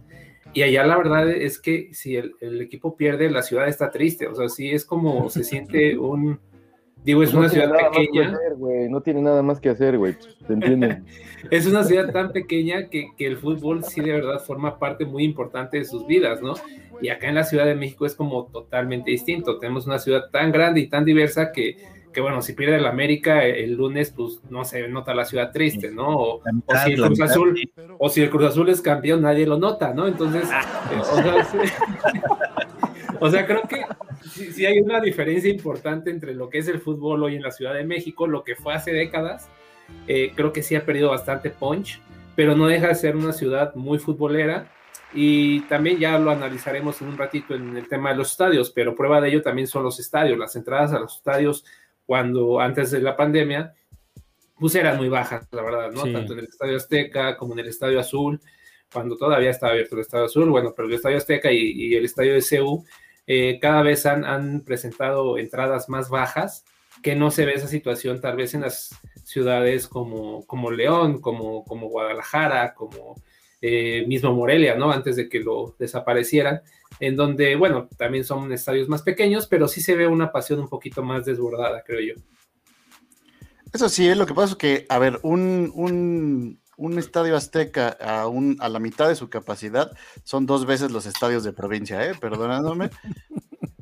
[0.53, 4.27] y allá la verdad es que si el, el equipo pierde, la ciudad está triste,
[4.27, 6.39] o sea, sí es como se siente un...
[7.03, 8.33] Digo, es No una ciudad pequeña.
[8.33, 10.15] hacer, No tiene nada más que hacer, güey.
[10.45, 11.05] ¿Te entienden?
[11.49, 15.23] es una ciudad tan pequeña que, que, el fútbol sí de verdad forma parte muy
[15.23, 16.55] importante de sus vidas, ¿no?
[17.01, 19.59] Y acá en la Ciudad de México es como totalmente distinto.
[19.59, 21.77] Tenemos una ciudad tan grande y tan diversa que,
[22.13, 25.91] que bueno, si pierde el América el lunes, pues no se nota la ciudad triste,
[25.91, 26.07] ¿no?
[26.07, 29.57] O, o si el Cruz Azul, o si el Cruz Azul es campeón, nadie lo
[29.57, 30.07] nota, ¿no?
[30.07, 31.57] Entonces, eh, o sea, sí.
[33.21, 33.83] O sea, creo que
[34.31, 37.51] sí, sí, hay una diferencia importante entre lo que es el fútbol hoy en la
[37.51, 39.49] Ciudad de México, lo que fue hace décadas.
[40.07, 41.99] Eh, creo que sí ha perdido bastante punch,
[42.35, 44.71] pero no deja de ser una ciudad muy futbolera.
[45.13, 48.95] Y también ya lo analizaremos en un ratito en el tema de los estadios, pero
[48.95, 50.37] prueba de ello también son los estadios.
[50.37, 51.65] Las entradas a los estadios,
[52.09, 53.71] cuando antes de la pandemia,
[54.59, 56.05] pues eran muy bajas, la verdad, ¿no?
[56.05, 56.11] Sí.
[56.11, 58.41] Tanto en el Estadio Azteca como en el Estadio Azul,
[58.91, 62.05] cuando todavía estaba abierto el Estadio Azul, bueno, pero el Estadio Azteca y, y el
[62.05, 62.83] Estadio de CEU
[63.27, 66.65] eh, cada vez han, han, presentado entradas más bajas,
[67.03, 68.89] que no se ve esa situación tal vez en las
[69.23, 73.21] ciudades como, como León, como, como Guadalajara, como
[73.61, 74.91] eh, mismo Morelia, ¿no?
[74.91, 76.63] Antes de que lo desaparecieran,
[76.99, 80.69] en donde, bueno, también son estadios más pequeños, pero sí se ve una pasión un
[80.69, 82.21] poquito más desbordada, creo yo.
[83.71, 87.89] Eso sí, es lo que pasa es que, a ver, un, un, un estadio azteca
[88.01, 89.91] a, un, a la mitad de su capacidad
[90.23, 92.13] son dos veces los estadios de provincia, ¿eh?
[92.19, 92.89] Perdonándome.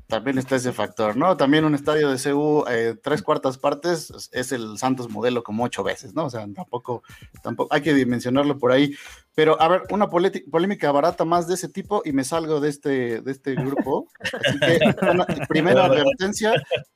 [0.07, 1.35] También está ese factor, ¿no?
[1.35, 5.83] También un estadio de CU, eh, tres cuartas partes, es el Santos modelo como ocho
[5.83, 6.25] veces, ¿no?
[6.25, 7.03] O sea, tampoco,
[7.43, 8.95] tampoco hay que dimensionarlo por ahí.
[9.35, 13.21] Pero, a ver, una polémica barata más de ese tipo y me salgo de este,
[13.21, 14.07] de este grupo.
[14.19, 16.53] Así que, una, primera advertencia,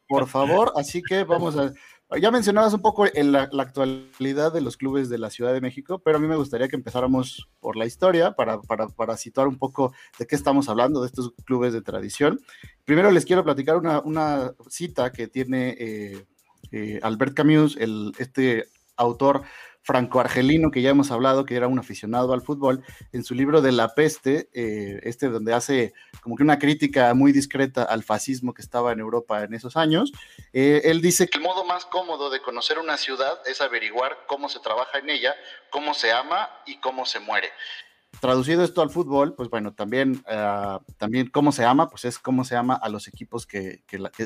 [0.08, 0.72] por favor.
[0.78, 1.74] Así que vamos a,
[2.20, 6.00] ya mencionabas un poco en la, actualidad de los clubes de la Ciudad de México,
[6.04, 9.58] pero a mí me gustaría que empezáramos por la historia para, para, para situar un
[9.58, 12.42] poco de qué estamos hablando de estos clubes de tradición.
[12.84, 16.26] Primero les quiero platicar una, una cita que tiene eh,
[16.72, 18.66] eh, Albert Camus, el, este
[18.98, 19.44] autor
[19.82, 23.72] franco-argelino que ya hemos hablado, que era un aficionado al fútbol, en su libro de
[23.72, 28.62] La Peste, eh, este donde hace como que una crítica muy discreta al fascismo que
[28.62, 30.12] estaba en Europa en esos años,
[30.54, 34.50] eh, él dice que el modo más cómodo de conocer una ciudad es averiguar cómo
[34.50, 35.36] se trabaja en ella,
[35.70, 37.50] cómo se ama y cómo se muere.
[38.22, 42.44] Traducido esto al fútbol, pues bueno, también, uh, también cómo se ama, pues es cómo
[42.44, 43.82] se ama a los equipos que,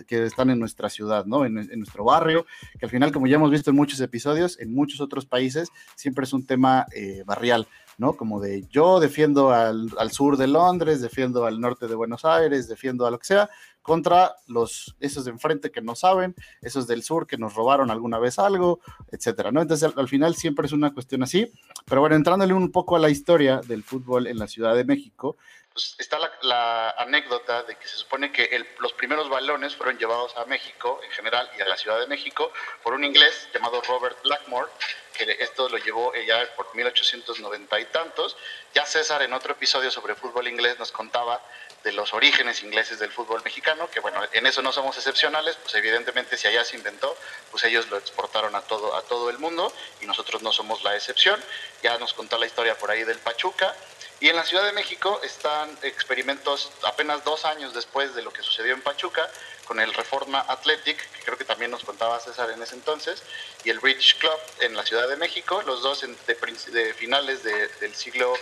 [0.09, 1.45] están en nuestra ciudad, ¿no?
[1.45, 2.45] En, nuestro barrio,
[2.77, 6.25] que al final, como ya hemos visto en muchos episodios, en muchos otros países, siempre
[6.25, 8.17] es un tema eh, barrial, ¿no?
[8.17, 13.05] Como de yo defiendo al, sur de Londres, defiendo al norte de Buenos Aires, defiendo
[13.05, 13.49] a lo que sea,
[13.85, 18.17] contra los, esos de enfrente que no saben, esos del sur que nos robaron alguna
[18.17, 18.79] vez algo,
[19.11, 19.61] etcétera, ¿no?
[19.61, 21.51] Entonces, al, al final siempre es una cuestión así,
[21.85, 25.37] pero bueno, entrándole un poco a la historia del fútbol en la Ciudad de México,
[25.75, 29.97] pues está la, la, anécdota de que se supone que el, los primeros balones fueron
[29.97, 32.49] llevados a México en general y a la Ciudad de México
[32.81, 34.71] por un inglés llamado Robert Blackmore,
[35.17, 38.37] que esto lo llevó ya por 1890 y tantos.
[38.73, 41.43] Ya César en otro episodio sobre fútbol inglés nos contaba
[41.85, 45.75] de los orígenes ingleses del fútbol mexicano, que bueno, en eso no somos excepcionales, pues
[45.75, 47.15] evidentemente si allá se inventó,
[47.51, 49.71] pues ellos lo exportaron a todo, a todo el mundo
[50.01, 51.41] y nosotros no somos la excepción.
[51.83, 53.73] Ya nos contó la historia por ahí del Pachuca.
[54.19, 58.41] Y en la Ciudad de México están experimentos apenas dos años después de lo que
[58.41, 59.29] sucedió en Pachuca,
[59.65, 63.21] con el Reforma Athletic, que creo que también nos contaba César en ese entonces,
[63.63, 66.35] y el British Club en la Ciudad de México, los dos de,
[66.71, 68.33] de finales de- del siglo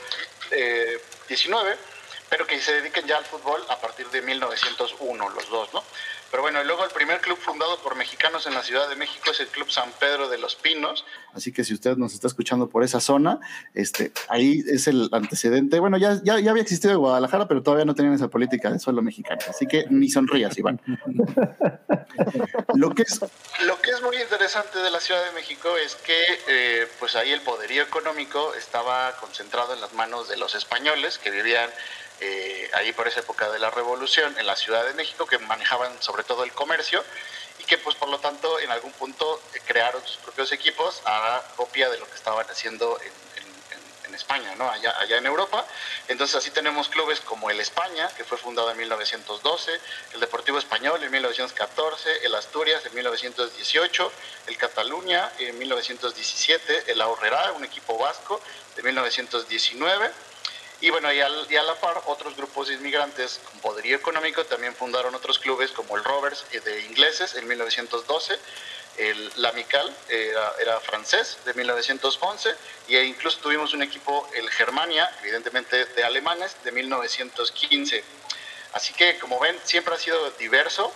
[0.52, 1.78] eh, XIX,
[2.34, 5.84] pero que se dediquen ya al fútbol a partir de 1901, los dos, ¿no?
[6.32, 9.30] Pero bueno, y luego el primer club fundado por mexicanos en la Ciudad de México
[9.30, 11.06] es el Club San Pedro de los Pinos.
[11.36, 13.40] Así que si usted nos está escuchando por esa zona,
[13.76, 15.78] este, ahí es el antecedente.
[15.78, 18.80] Bueno, ya, ya, ya había existido en Guadalajara, pero todavía no tenían esa política de
[18.80, 19.42] suelo mexicano.
[19.48, 20.82] Así que ni sonrías, Iván.
[22.74, 23.20] Lo que es,
[23.66, 26.18] lo que es muy interesante de la Ciudad de México es que
[26.48, 31.30] eh, pues ahí el poderío económico estaba concentrado en las manos de los españoles que
[31.30, 31.70] vivían
[32.20, 36.02] eh, ahí por esa época de la Revolución en la Ciudad de México, que manejaban
[36.02, 37.04] sobre todo el comercio
[37.60, 41.42] y que pues por lo tanto en algún punto eh, crearon sus propios equipos a
[41.56, 43.24] copia de lo que estaban haciendo en,
[44.14, 44.70] España, ¿no?
[44.70, 45.66] Allá, allá en Europa.
[46.08, 49.72] Entonces así tenemos clubes como el España, que fue fundado en 1912,
[50.14, 54.12] el Deportivo Español en 1914, el Asturias en 1918,
[54.46, 58.40] el Cataluña en 1917, el Aurrera, un equipo vasco
[58.76, 60.12] de 1919.
[60.84, 64.76] Y bueno, y, al- y a la par, otros grupos inmigrantes con poderío económico también
[64.76, 68.38] fundaron otros clubes como el Rovers eh, de ingleses en 1912,
[68.98, 72.54] el Lamical era, era francés de 1911
[72.90, 78.04] y e incluso tuvimos un equipo, el Germania, evidentemente de alemanes, de 1915.
[78.74, 80.92] Así que como ven, siempre ha sido diverso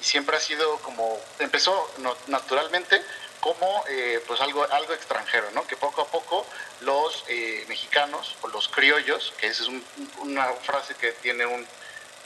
[0.00, 1.90] y siempre ha sido como, empezó
[2.28, 3.02] naturalmente
[3.42, 5.66] como eh, pues algo, algo extranjero, ¿no?
[5.66, 6.46] Que poco a poco
[6.82, 9.84] los eh, mexicanos o los criollos, que esa es un-
[10.20, 11.66] una frase que tiene un,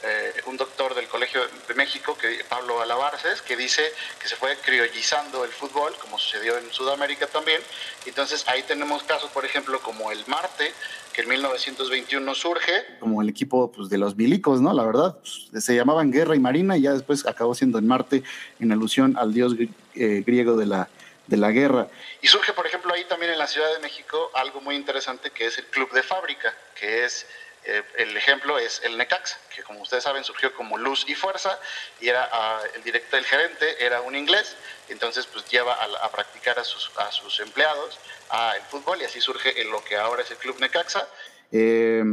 [0.03, 3.81] eh, un doctor del Colegio de México, que, Pablo Alabarces, que dice
[4.21, 7.61] que se fue criollizando el fútbol, como sucedió en Sudamérica también.
[8.05, 10.71] Entonces ahí tenemos casos, por ejemplo, como el Marte,
[11.13, 12.85] que en 1921 surge.
[12.99, 14.71] Como el equipo pues, de los milicos, ¿no?
[14.71, 15.17] La verdad,
[15.51, 18.21] pues, se llamaban Guerra y Marina y ya después acabó siendo en Marte
[18.59, 19.53] en alusión al dios
[19.95, 20.87] eh, griego de la,
[21.27, 21.87] de la guerra.
[22.21, 25.45] Y surge, por ejemplo, ahí también en la Ciudad de México algo muy interesante que
[25.45, 27.27] es el Club de Fábrica, que es,
[27.65, 31.59] eh, el ejemplo es el Necaxa, que como ustedes saben surgió como Luz y Fuerza,
[31.99, 34.55] y era ah, el director, el gerente era un inglés,
[34.89, 39.05] entonces pues lleva a, a practicar a sus, a sus empleados a el fútbol y
[39.05, 41.07] así surge en lo que ahora es el Club Necaxa.
[41.51, 42.03] Eh,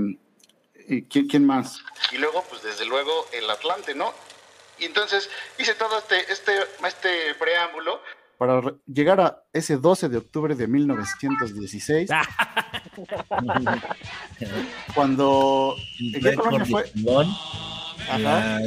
[1.11, 1.81] ¿quién, quién más?
[2.12, 4.12] Y luego, pues desde luego el Atlante, ¿no?
[4.79, 8.03] Y entonces hice todo este, este, este preámbulo
[8.38, 12.11] para llegar a ese 12 de octubre de 1916,
[14.94, 16.83] cuando ¿en qué colonia fue?
[16.85, 17.27] Escandón.
[18.09, 18.18] Ajá.
[18.18, 18.61] La-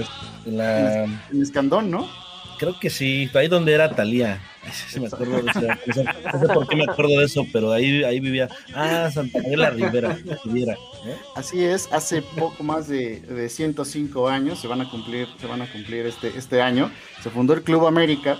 [0.45, 2.27] la- En Escandón, ¿no?
[2.59, 4.41] creo que sí, ahí donde era Talía.
[4.71, 5.61] Sí me acuerdo de eso.
[5.61, 6.03] No sé,
[6.33, 8.49] no sé por qué me acuerdo de eso, pero ahí, ahí vivía.
[8.73, 10.17] Ah, Santa María Rivera.
[10.43, 10.73] Rivera,
[11.05, 11.15] ¿eh?
[11.35, 15.61] Así es, hace poco más de, de 105 años, se van a cumplir, se van
[15.61, 16.89] a cumplir este, este año,
[17.21, 18.39] se fundó el Club América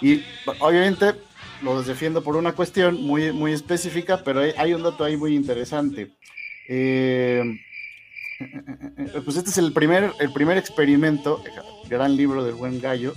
[0.00, 0.22] y
[0.60, 1.12] obviamente
[1.62, 6.16] lo defiendo por una cuestión muy, muy específica, pero hay, un dato ahí muy interesante.
[6.68, 7.42] Eh,
[9.24, 11.42] pues este es el primer, el primer experimento,
[11.88, 13.14] gran libro del buen gallo,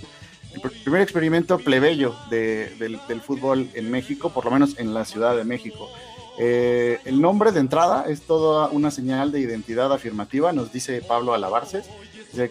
[0.54, 5.04] el pr- primer experimento plebeyo de- del, fútbol en México, por lo menos en la
[5.04, 5.90] Ciudad de México.
[6.38, 11.34] Eh, el nombre de entrada es toda una señal de identidad afirmativa, nos dice Pablo
[11.34, 11.84] Alabarces,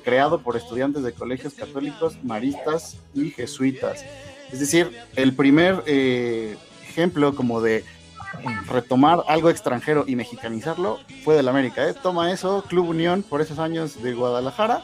[0.04, 4.06] creado por estudiantes de colegios católicos, maristas y jesuitas.
[4.52, 7.84] Es decir, el primer eh, ejemplo como de
[8.68, 11.88] retomar algo extranjero y mexicanizarlo fue del América.
[11.88, 11.94] ¿eh?
[12.02, 14.82] Toma eso, Club Unión por esos años de Guadalajara.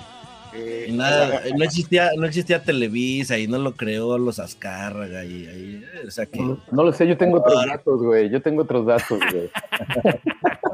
[0.53, 5.86] eh, nada, no existía, no existía Televisa y no lo creó los Azcárraga y ahí,
[6.08, 8.29] o sea que No, no lo sé, yo tengo otros datos, güey.
[8.29, 9.49] Yo tengo otros datos, güey.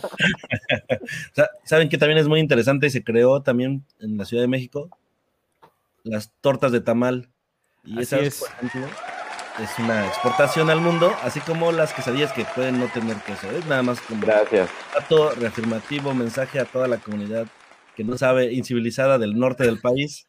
[1.64, 2.90] ¿Saben que también es muy interesante?
[2.90, 4.90] Se creó también en la Ciudad de México
[6.02, 7.28] las tortas de tamal.
[7.84, 9.78] Y Así esas, es.
[9.78, 13.50] una exportación al mundo, así como las quesadillas que pueden no tener queso.
[13.50, 14.70] Es nada más como Gracias.
[14.94, 17.46] dato reafirmativo, mensaje a toda la comunidad
[17.96, 20.26] que no sabe, incivilizada del norte del país.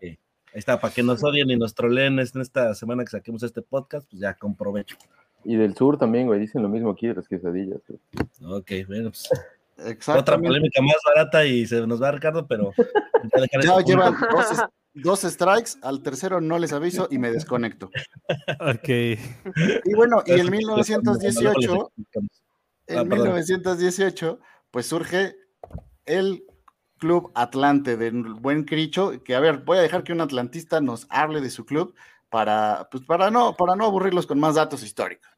[0.00, 0.18] Ahí
[0.52, 4.08] está, para que nos odien y nos troleen en esta semana que saquemos este podcast,
[4.08, 4.96] pues ya con provecho.
[5.44, 6.40] Y del sur también, güey.
[6.40, 7.80] Dicen lo mismo aquí de las quesadillas.
[7.86, 8.00] güey.
[8.60, 12.72] Ok, bueno, pues, otra polémica más barata y se nos va Ricardo, pero
[13.62, 14.62] Ya llevan dos, es-
[14.94, 17.90] dos strikes, al tercero no les aviso y me desconecto.
[18.60, 18.88] Ok.
[18.88, 23.28] Y bueno, y en 1918, Ah, en perdón.
[23.28, 24.38] 1918,
[24.70, 25.36] pues surge
[26.06, 26.44] el
[26.98, 31.06] Club Atlante del buen Cricho, que a ver, voy a dejar que un atlantista nos
[31.10, 31.94] hable de su club
[32.30, 35.28] para, pues para no, para no aburrirlos con más datos históricos.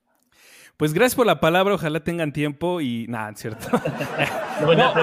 [0.77, 3.67] Pues gracias por la palabra, ojalá tengan tiempo y nada, ¿cierto?
[4.77, 4.95] No,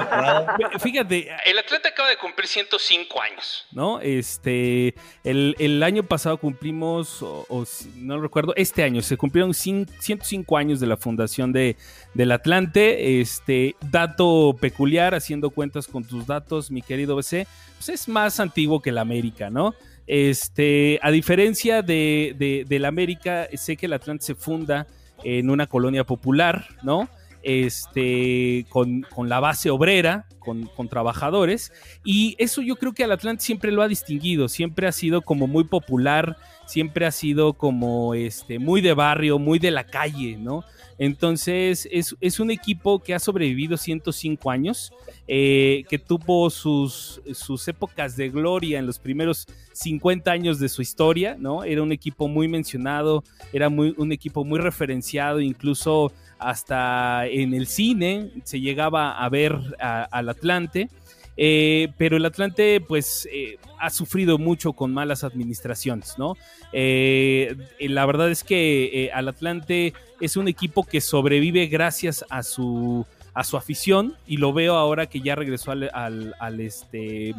[0.80, 3.66] fíjate, El Atlante acaba de cumplir 105 años.
[3.70, 4.00] ¿no?
[4.00, 7.64] Este, el, el año pasado cumplimos, o,
[7.96, 11.76] no recuerdo, este año se cumplieron cin- 105 años de la fundación de,
[12.14, 13.20] del Atlante.
[13.20, 18.82] Este, dato peculiar, haciendo cuentas con tus datos, mi querido BC, pues es más antiguo
[18.82, 19.74] que el América, ¿no?
[20.06, 24.86] Este, a diferencia de, de, del América, sé que el Atlante se funda
[25.24, 27.08] en una colonia popular, ¿no?
[27.44, 33.12] Este, con, con la base obrera, con, con trabajadores, y eso yo creo que al
[33.12, 38.14] Atlante siempre lo ha distinguido, siempre ha sido como muy popular, siempre ha sido como
[38.14, 40.64] este, muy de barrio, muy de la calle, ¿no?
[40.98, 44.92] Entonces es, es un equipo que ha sobrevivido 105 años,
[45.26, 50.82] eh, que tuvo sus, sus épocas de gloria en los primeros 50 años de su
[50.82, 51.64] historia, ¿no?
[51.64, 57.66] Era un equipo muy mencionado, era muy, un equipo muy referenciado, incluso hasta en el
[57.66, 60.88] cine se llegaba a ver al Atlante.
[61.36, 66.36] Eh, pero el Atlante, pues, eh, ha sufrido mucho con malas administraciones, ¿no?
[66.72, 73.04] Eh, la verdad es que al Atlante es un equipo que sobrevive gracias a su,
[73.32, 77.34] a su afición y lo veo ahora que ya regresó al, al- al, este,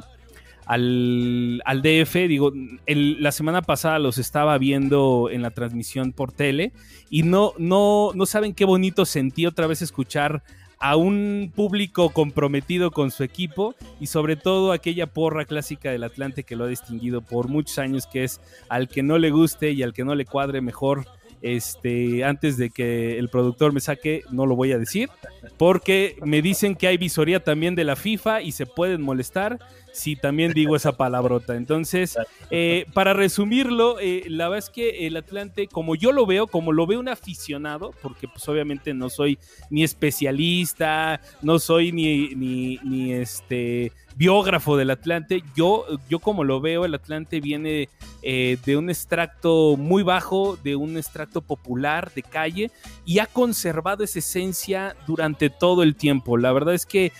[0.65, 2.27] al, al DF.
[2.27, 2.51] Digo,
[2.85, 6.71] el- la semana pasada los estaba viendo en la transmisión por tele
[7.09, 10.43] y no, no, no saben qué bonito sentí otra vez escuchar
[10.77, 16.43] a un público comprometido con su equipo y sobre todo aquella porra clásica del Atlante
[16.43, 19.83] que lo ha distinguido por muchos años, que es al que no le guste y
[19.83, 21.05] al que no le cuadre mejor.
[21.41, 25.09] Este, antes de que el productor me saque, no lo voy a decir,
[25.57, 29.59] porque me dicen que hay visoría también de la FIFA y se pueden molestar
[29.95, 31.55] si también digo esa palabrota.
[31.55, 32.17] Entonces,
[32.51, 36.73] eh, para resumirlo, eh, la verdad es que el Atlante, como yo lo veo, como
[36.73, 42.77] lo veo un aficionado, porque pues obviamente no soy ni especialista, no soy ni, ni,
[42.83, 47.89] ni este biógrafo del Atlante, yo, yo como lo veo, el Atlante viene
[48.21, 52.71] eh, de un extracto muy bajo, de un extracto popular, de calle,
[53.05, 56.37] y ha conservado esa esencia durante todo el tiempo.
[56.37, 57.11] La verdad es que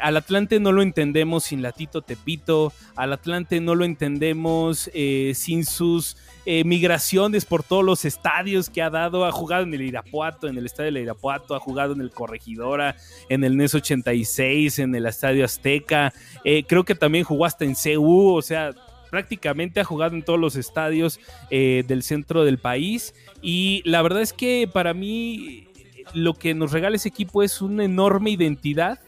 [0.00, 5.64] al Atlante no lo entendemos sin Latito Tepito, al Atlante no lo entendemos eh, sin
[5.64, 10.46] sus eh, migraciones por todos los estadios que ha dado, ha jugado en el Irapuato,
[10.46, 12.94] en el estadio del Irapuato, ha jugado en el Corregidora,
[13.28, 17.74] en el NES 86, en el Estadio Azteca, eh, creo que también jugó hasta en
[17.74, 18.70] CU, o sea,
[19.10, 21.18] prácticamente ha jugado en todos los estadios
[21.50, 25.66] del centro del país y la verdad es que para mí
[26.14, 29.00] lo que nos regala ese equipo es una enorme identidad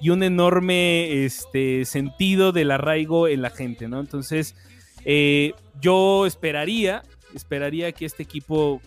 [0.00, 4.00] y un enorme este, sentido del arraigo en la gente, ¿no?
[4.00, 4.54] Entonces,
[5.04, 7.02] eh, yo esperaría,
[7.34, 8.80] esperaría que este equipo,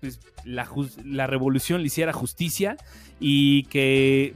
[0.00, 0.68] pues, la,
[1.04, 2.76] la revolución le hiciera justicia
[3.18, 4.34] y que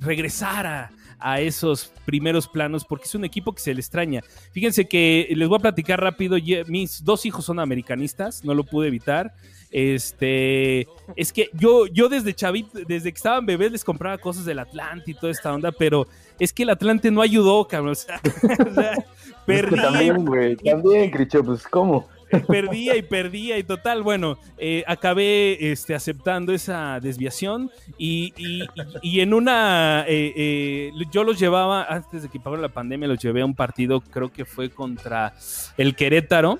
[0.00, 4.22] regresara a esos primeros planos porque es un equipo que se le extraña.
[4.52, 8.88] Fíjense que les voy a platicar rápido, mis dos hijos son americanistas, no lo pude
[8.88, 9.34] evitar.
[9.70, 14.58] Este, es que yo, yo desde chavito, desde que estaban bebés les compraba cosas del
[14.58, 16.08] Atlante y toda esta onda, pero
[16.40, 17.92] es que el Atlante no ayudó, cabrón.
[17.92, 18.20] O sea,
[18.68, 19.04] o sea, Es que
[19.46, 22.08] perdí, también, güey, también, Cricho, pues, ¿cómo?
[22.48, 28.64] perdía y perdía y total, bueno, eh, acabé este, aceptando esa desviación y, y-
[29.02, 33.18] y- en una, eh, eh, yo los llevaba, antes de que pagara la pandemia, los
[33.18, 35.34] llevé a un partido, creo que fue contra
[35.76, 36.58] el Querétaro.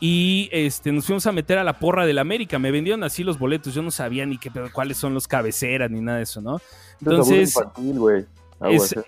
[0.00, 2.58] Y este, nos fuimos a meter a la porra del América.
[2.58, 3.72] Me vendieron así los boletos.
[3.74, 6.60] Yo no sabía ni qué, cuáles son los cabeceras ni nada de eso, ¿no?
[7.00, 7.54] Entonces.
[8.60, 9.04] Aguas, es-.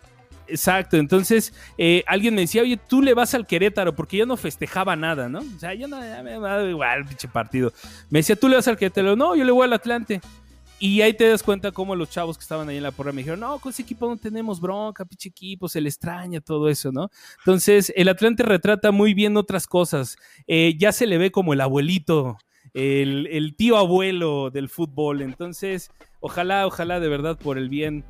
[0.48, 4.36] Exacto, entonces eh, alguien me decía, oye, tú le vas al Querétaro, porque yo no
[4.36, 5.40] festejaba nada, ¿no?
[5.40, 7.72] O sea, yo no, ya me da igual, pinche partido.
[8.10, 10.20] Me decía, tú le vas al Querétaro, no, yo le voy al Atlante.
[10.78, 13.22] Y ahí te das cuenta cómo los chavos que estaban ahí en la porra me
[13.22, 16.92] dijeron, no, con ese equipo no tenemos bronca, pinche equipo, se le extraña todo eso,
[16.92, 17.08] ¿no?
[17.38, 20.18] Entonces, el Atlante retrata muy bien otras cosas.
[20.46, 22.36] Eh, ya se le ve como el abuelito,
[22.74, 25.22] el, el tío abuelo del fútbol.
[25.22, 28.04] Entonces, ojalá, ojalá de verdad por el bien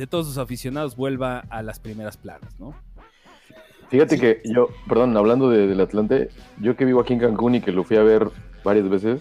[0.00, 2.74] de todos sus aficionados vuelva a las primeras planas, ¿no?
[3.90, 7.60] Fíjate que yo, perdón, hablando de- del Atlante, yo que vivo aquí en Cancún y
[7.60, 8.28] que lo fui a ver
[8.64, 9.20] varias veces,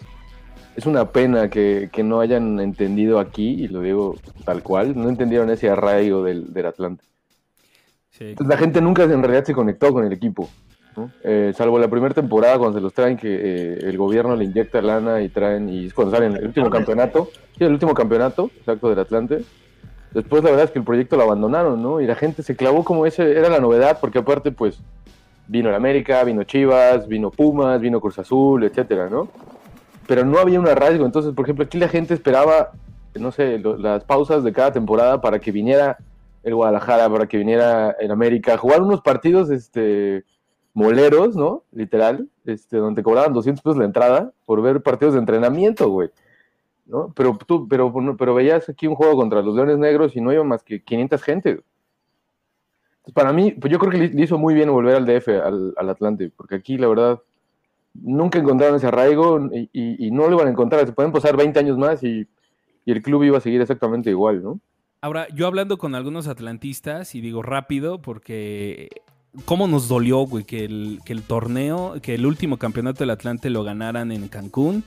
[0.78, 4.16] es una pena que, que no hayan entendido aquí, y lo digo
[4.46, 7.04] tal cual, no entendieron ese arraigo del, del Atlante.
[8.18, 10.48] Pues La gente nunca en realidad se conectó con el equipo,
[10.96, 11.12] ¿no?
[11.26, 14.82] Eh, salvo la primera temporada cuando se los traen que eh, el gobierno le inyecta
[14.82, 18.88] lana y traen, y es cuando salen el último campeonato, sí, el último campeonato, exacto,
[18.90, 19.44] del Atlante.
[20.14, 22.02] Después la verdad es que el proyecto lo abandonaron, ¿no?
[22.02, 24.80] Y la gente se clavó como ese, era la novedad, porque aparte pues
[25.48, 29.30] vino el América, vino Chivas, vino Pumas, vino Cruz Azul, etcétera, ¿no?
[30.10, 31.06] pero no había un arraigo.
[31.06, 32.72] Entonces, por ejemplo, aquí la gente esperaba,
[33.14, 36.00] no sé, las pausas de cada temporada para que viniera
[36.42, 40.24] el Guadalajara, para que viniera el América, jugar unos partidos este,
[40.74, 41.64] moleros, ¿no?
[41.72, 46.10] Literal, este, donde cobraban 200 pesos la entrada por ver partidos de entrenamiento, güey.
[46.90, 47.14] ¿No?
[47.16, 50.44] Pero tú, pero, pero veías aquí un juego contra los Leones Negros y no iba
[50.44, 51.62] más que 500 gente.
[53.14, 55.90] para mí, pues yo creo que le hizo muy bien volver al DF, al, al
[55.90, 57.22] Atlante, porque aquí la verdad
[57.94, 59.40] nunca encontraron ese arraigo
[59.72, 60.86] y no lo iban a encontrar.
[60.86, 62.28] Se pueden pasar 20 años más y,
[62.86, 64.60] y el club iba a seguir exactamente igual, ¿no?
[65.02, 68.90] Ahora, yo hablando con algunos atlantistas, y digo rápido, porque
[69.46, 73.50] cómo nos dolió, güey, que el, que el torneo, que el último campeonato del Atlante
[73.50, 74.84] lo ganaran en Cancún.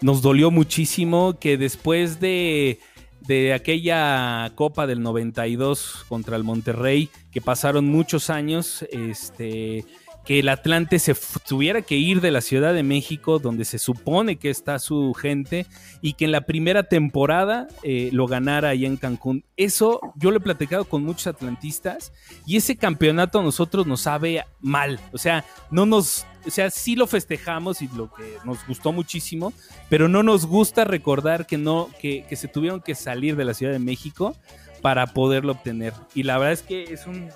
[0.00, 2.78] Nos dolió muchísimo que después de,
[3.26, 9.84] de aquella Copa del 92 contra el Monterrey, que pasaron muchos años, este,
[10.26, 11.14] que el Atlante se
[11.46, 15.66] tuviera que ir de la Ciudad de México, donde se supone que está su gente,
[16.02, 19.44] y que en la primera temporada eh, lo ganara ahí en Cancún.
[19.56, 22.12] Eso yo lo he platicado con muchos atlantistas,
[22.44, 25.00] y ese campeonato a nosotros nos sabe mal.
[25.12, 26.26] O sea, no nos.
[26.46, 29.52] O sea, sí lo festejamos y lo que nos gustó muchísimo,
[29.88, 33.54] pero no nos gusta recordar que no, que, que se tuvieron que salir de la
[33.54, 34.36] Ciudad de México
[34.82, 35.92] para poderlo obtener.
[36.14, 37.28] Y la verdad es que es un,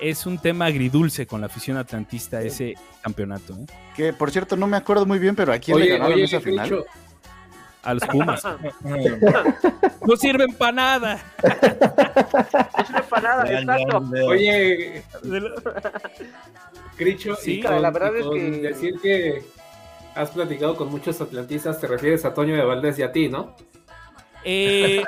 [0.00, 3.54] es un tema agridulce con la afición atlantista ese campeonato.
[3.54, 3.66] ¿eh?
[3.96, 6.38] Que por cierto, no me acuerdo muy bien, pero ¿a quién le ganaron oye, esa
[6.38, 6.84] ¿qué final?
[7.82, 8.42] A los Pumas.
[10.06, 11.18] no sirven para nada.
[13.10, 14.04] para nada, exacto.
[14.26, 15.02] Oye,
[16.96, 19.44] Cricho, Sí, y la verdad y es que- decir que
[20.14, 23.56] has platicado con muchos atlantistas, te refieres a Toño de Valdés y a ti, ¿no?
[24.44, 25.02] Eh,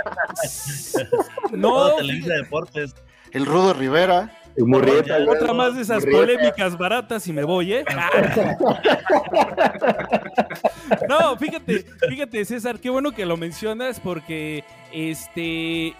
[1.53, 2.95] no, Televisa Deportes.
[3.33, 4.33] El Rudo Rivera.
[4.59, 6.19] Murrieta, Otra más de esas Murrieta.
[6.19, 7.85] polémicas baratas y me voy, ¿eh?
[11.09, 15.95] No, fíjate, fíjate, César, qué bueno que lo mencionas porque este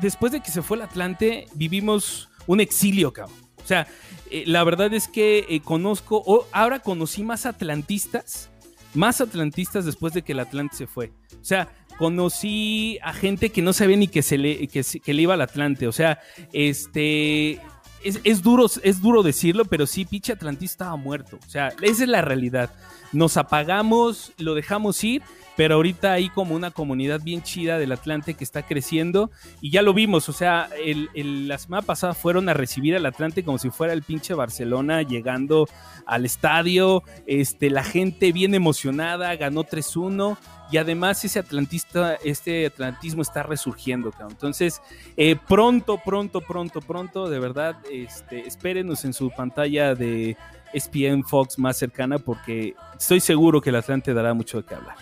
[0.00, 3.36] después de que se fue el Atlante, vivimos un exilio, cabrón.
[3.62, 3.86] O sea,
[4.30, 8.50] eh, la verdad es que eh, conozco, o ahora conocí más atlantistas,
[8.94, 11.12] más atlantistas después de que el Atlante se fue.
[11.40, 11.68] O sea,
[11.98, 15.86] conocí a gente que no sabía ni que se le, que le iba al Atlante.
[15.86, 16.18] O sea,
[16.52, 17.60] este.
[18.04, 21.38] Es, es duro, es duro decirlo, pero sí, pinche Atlantista estaba muerto.
[21.46, 22.70] O sea, esa es la realidad.
[23.12, 25.22] Nos apagamos, lo dejamos ir,
[25.54, 29.82] pero ahorita hay como una comunidad bien chida del Atlante que está creciendo y ya
[29.82, 30.30] lo vimos.
[30.30, 33.92] O sea, el- el- la semana pasada fueron a recibir al Atlante como si fuera
[33.92, 35.68] el pinche Barcelona llegando
[36.06, 37.02] al estadio.
[37.26, 40.38] Este, la gente bien emocionada, ganó 3-1
[40.70, 44.30] y además ese atlantista, este atlantismo está resurgiendo, cabrón.
[44.32, 44.80] Entonces,
[45.18, 50.34] eh, pronto, pronto, pronto, pronto, de verdad, este, espérenos en su pantalla de
[50.72, 54.96] ESPN Fox más cercana porque estoy seguro que el Atlante dará mucho de qué hablar.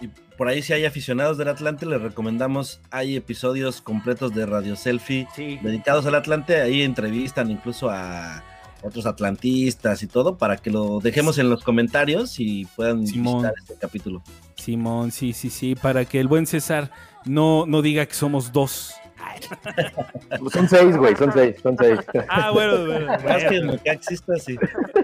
[0.00, 2.80] Y por ahí, si hay aficionados del Atlante, les recomendamos.
[2.90, 6.60] Hay episodios completos de Radio Selfie dedicados al Atlante.
[6.60, 8.42] Ahí entrevistan incluso a
[8.84, 13.36] otros atlantistas y todo para que lo dejemos en los comentarios y puedan Simón.
[13.36, 14.22] visitar este capítulo.
[14.56, 16.90] Simón, sí, sí, sí, para que el buen César
[17.24, 18.94] no, no diga que somos dos.
[20.52, 21.98] Son seis, güey, son seis, son seis.
[22.28, 23.06] Ah, bueno, bueno.
[23.06, 24.56] Más que lo que exista, sí.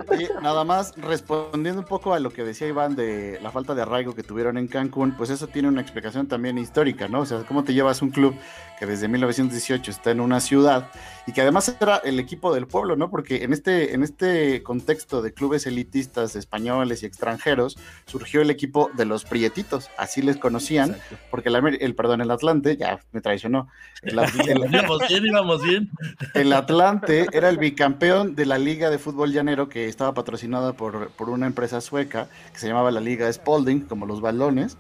[0.08, 3.82] Oye, nada más respondiendo un poco a lo que decía Iván de la falta de
[3.82, 7.20] arraigo que tuvieron en Cancún, pues eso tiene una explicación también histórica, ¿no?
[7.20, 8.34] O sea, cómo te llevas un club
[8.80, 10.90] que desde 1918 está en una ciudad
[11.26, 13.10] y que además era el equipo del pueblo, ¿no?
[13.10, 17.76] Porque en este, en este contexto de clubes elitistas españoles y extranjeros
[18.06, 20.96] surgió el equipo de los prietitos, así les conocían,
[21.30, 23.68] porque el, el, perdón, el Atlante, ya me traicionó,
[24.02, 25.90] el, el- Íbamos bien, íbamos bien.
[26.32, 31.10] el Atlante era el bicampeón de la Liga de Fútbol Llanero que estaba patrocinada por,
[31.10, 34.78] por una empresa sueca que se llamaba la Liga Spalding, como los balones.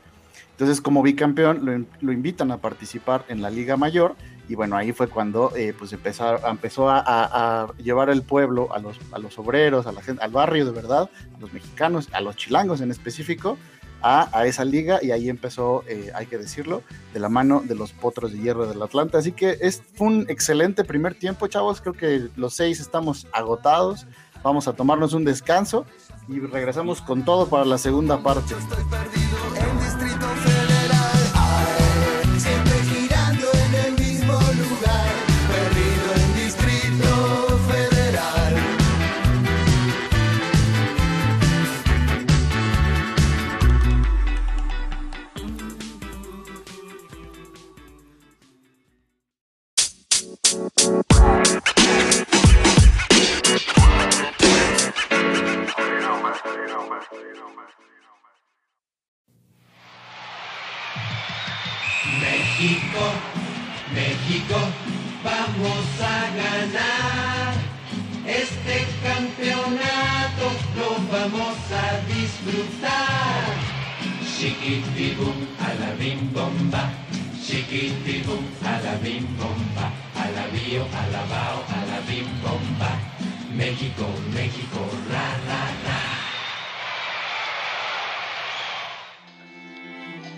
[0.60, 4.14] Entonces, como bicampeón, lo, lo invitan a participar en la Liga Mayor.
[4.46, 8.68] Y bueno, ahí fue cuando eh, pues empezar, empezó a, a- a llevar al pueblo,
[8.74, 12.08] a los, a los obreros, a la gente, al barrio de verdad, a los mexicanos,
[12.12, 13.56] a los chilangos en específico,
[14.02, 14.98] a, a esa liga.
[15.02, 16.82] Y ahí empezó, eh, hay que decirlo,
[17.14, 19.16] de la mano de los potros de hierro del Atlante.
[19.16, 21.80] Así que es, fue un excelente primer tiempo, chavos.
[21.80, 24.06] Creo que los seis estamos agotados.
[24.42, 25.86] Vamos a tomarnos un descanso
[26.28, 28.48] y regresamos con todo para la segunda parte.
[28.48, 29.59] Siempre
[62.60, 63.04] México,
[63.94, 64.58] México,
[65.22, 67.54] vamos a ganar.
[68.26, 70.46] Este campeonato
[70.76, 73.44] lo vamos a disfrutar.
[74.36, 76.90] Chiquitibum a la bimbomba,
[77.40, 79.86] chiquitibum a la bimbomba,
[80.16, 82.90] a la bio, a la bao, a la bimbomba.
[83.54, 84.80] México, México,
[85.10, 85.99] ra, ra, ra.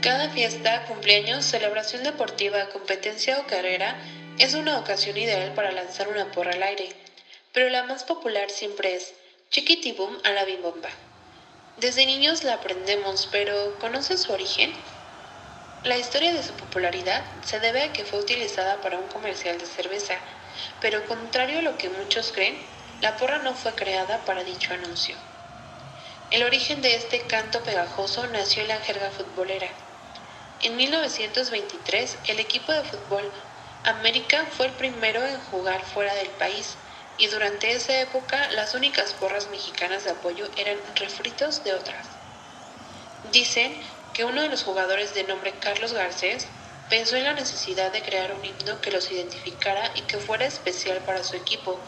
[0.03, 3.94] Cada fiesta, cumpleaños, celebración deportiva, competencia o carrera
[4.36, 6.88] es una ocasión ideal para lanzar una porra al aire,
[7.53, 9.14] pero la más popular siempre es
[9.53, 10.88] Chiquitibum a la bimbomba.
[11.76, 14.72] Desde niños la aprendemos, pero ¿conoces su origen?
[15.84, 19.66] La historia de su popularidad se debe a que fue utilizada para un comercial de
[19.66, 20.16] cerveza,
[20.80, 22.59] pero contrario a lo que muchos creen,
[23.00, 25.14] la porra no fue creada para dicho anuncio.
[26.32, 29.68] El origen de este canto pegajoso nació en la jerga futbolera.
[30.63, 33.33] En 1923, el equipo de fútbol
[33.83, 36.79] América fue el primero en jugar fuera del país
[37.19, 42.07] y durante esa época las únicas porras mexicanas de apoyo eran refritos de otras.
[43.33, 43.83] Dicen
[44.13, 46.47] que uno de los jugadores de nombre Carlos Garcés
[46.89, 51.03] pensó en la necesidad de crear un himno que los identificara y que fuera especial
[51.05, 51.83] para su equipo.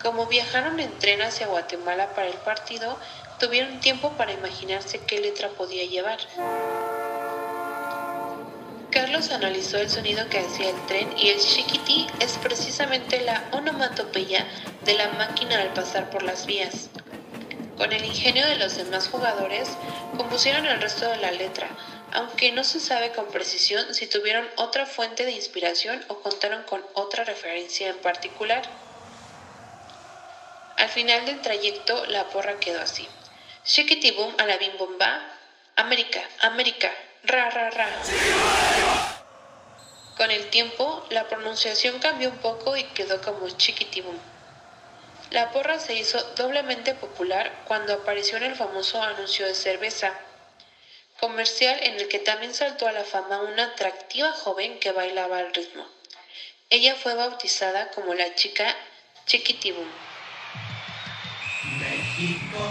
[0.00, 3.00] Como viajaron en tren hacia Guatemala para el partido,
[3.40, 6.20] tuvieron tiempo para imaginarse qué letra podía llevar.
[8.96, 14.46] Carlos analizó el sonido que hacía el tren y el chiquití es precisamente la onomatopeya
[14.86, 16.88] de la máquina al pasar por las vías.
[17.76, 19.68] Con el ingenio de los demás jugadores,
[20.16, 21.68] compusieron el resto de la letra,
[22.14, 26.82] aunque no se sabe con precisión si tuvieron otra fuente de inspiración o contaron con
[26.94, 28.62] otra referencia en particular.
[30.78, 33.06] Al final del trayecto, la porra quedó así.
[33.62, 35.20] Chiquitibum a la bim bomba,
[35.76, 36.90] América, América,
[37.26, 37.88] ra ra ra.
[40.16, 44.16] Con el tiempo, la pronunciación cambió un poco y quedó como chiquitibum.
[45.30, 50.14] La porra se hizo doblemente popular cuando apareció en el famoso anuncio de cerveza,
[51.20, 55.52] comercial en el que también saltó a la fama una atractiva joven que bailaba al
[55.52, 55.86] ritmo.
[56.70, 58.74] Ella fue bautizada como la chica
[59.26, 59.88] Chiquitibum.
[61.78, 62.70] México,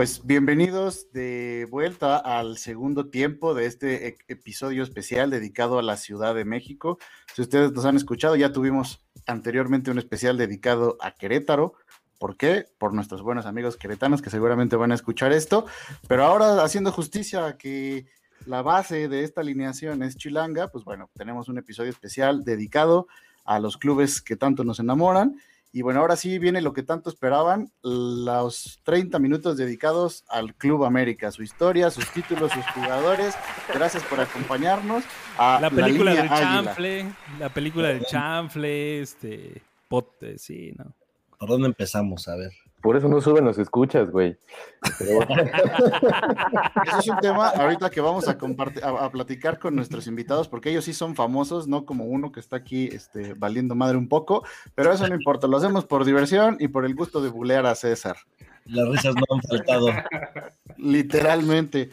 [0.00, 6.34] Pues bienvenidos de vuelta al segundo tiempo de este episodio especial dedicado a la Ciudad
[6.34, 6.98] de México.
[7.34, 11.74] Si ustedes nos han escuchado, ya tuvimos anteriormente un especial dedicado a Querétaro.
[12.18, 12.64] ¿Por qué?
[12.78, 15.66] Por nuestros buenos amigos queretanos que seguramente van a escuchar esto.
[16.08, 18.06] Pero ahora, haciendo justicia a que
[18.46, 23.06] la base de esta alineación es Chilanga, pues bueno, tenemos un episodio especial dedicado
[23.44, 25.36] a los clubes que tanto nos enamoran.
[25.72, 30.84] Y bueno, ahora sí viene lo que tanto esperaban, los 30 minutos dedicados al Club
[30.84, 33.36] América, su historia, sus títulos, sus jugadores.
[33.72, 35.04] Gracias por acompañarnos.
[35.38, 40.92] A La película línea del chanfle, la película del chanfle, este, pote, sí, ¿no?
[41.38, 42.26] ¿Por dónde empezamos?
[42.26, 42.52] A ver.
[42.80, 44.38] Por eso no suben los escuchas, güey.
[44.98, 45.20] Pero.
[46.86, 50.48] Ese es un tema ahorita que vamos a, compartir, a, a platicar con nuestros invitados,
[50.48, 54.08] porque ellos sí son famosos, no como uno que está aquí este, valiendo madre un
[54.08, 57.66] poco, pero eso no importa, lo hacemos por diversión y por el gusto de bulear
[57.66, 58.16] a César.
[58.64, 59.86] Las risas no han faltado.
[60.76, 61.90] Literalmente.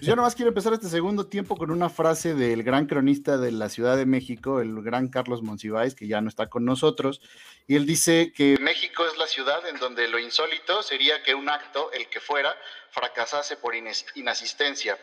[0.00, 3.68] Yo nomás quiero empezar este segundo tiempo con una frase del gran cronista de la
[3.68, 7.20] Ciudad de México, el gran Carlos Monsiváis, que ya no está con nosotros,
[7.66, 11.48] y él dice que México es la ciudad en donde lo insólito sería que un
[11.48, 12.54] acto, el que fuera,
[12.90, 14.98] fracasase por inasistencia.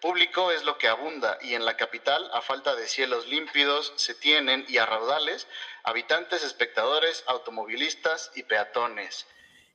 [0.00, 4.14] Público es lo que abunda y en la capital, a falta de cielos límpidos, se
[4.14, 5.46] tienen y a raudales
[5.84, 9.26] habitantes, espectadores, automovilistas y peatones.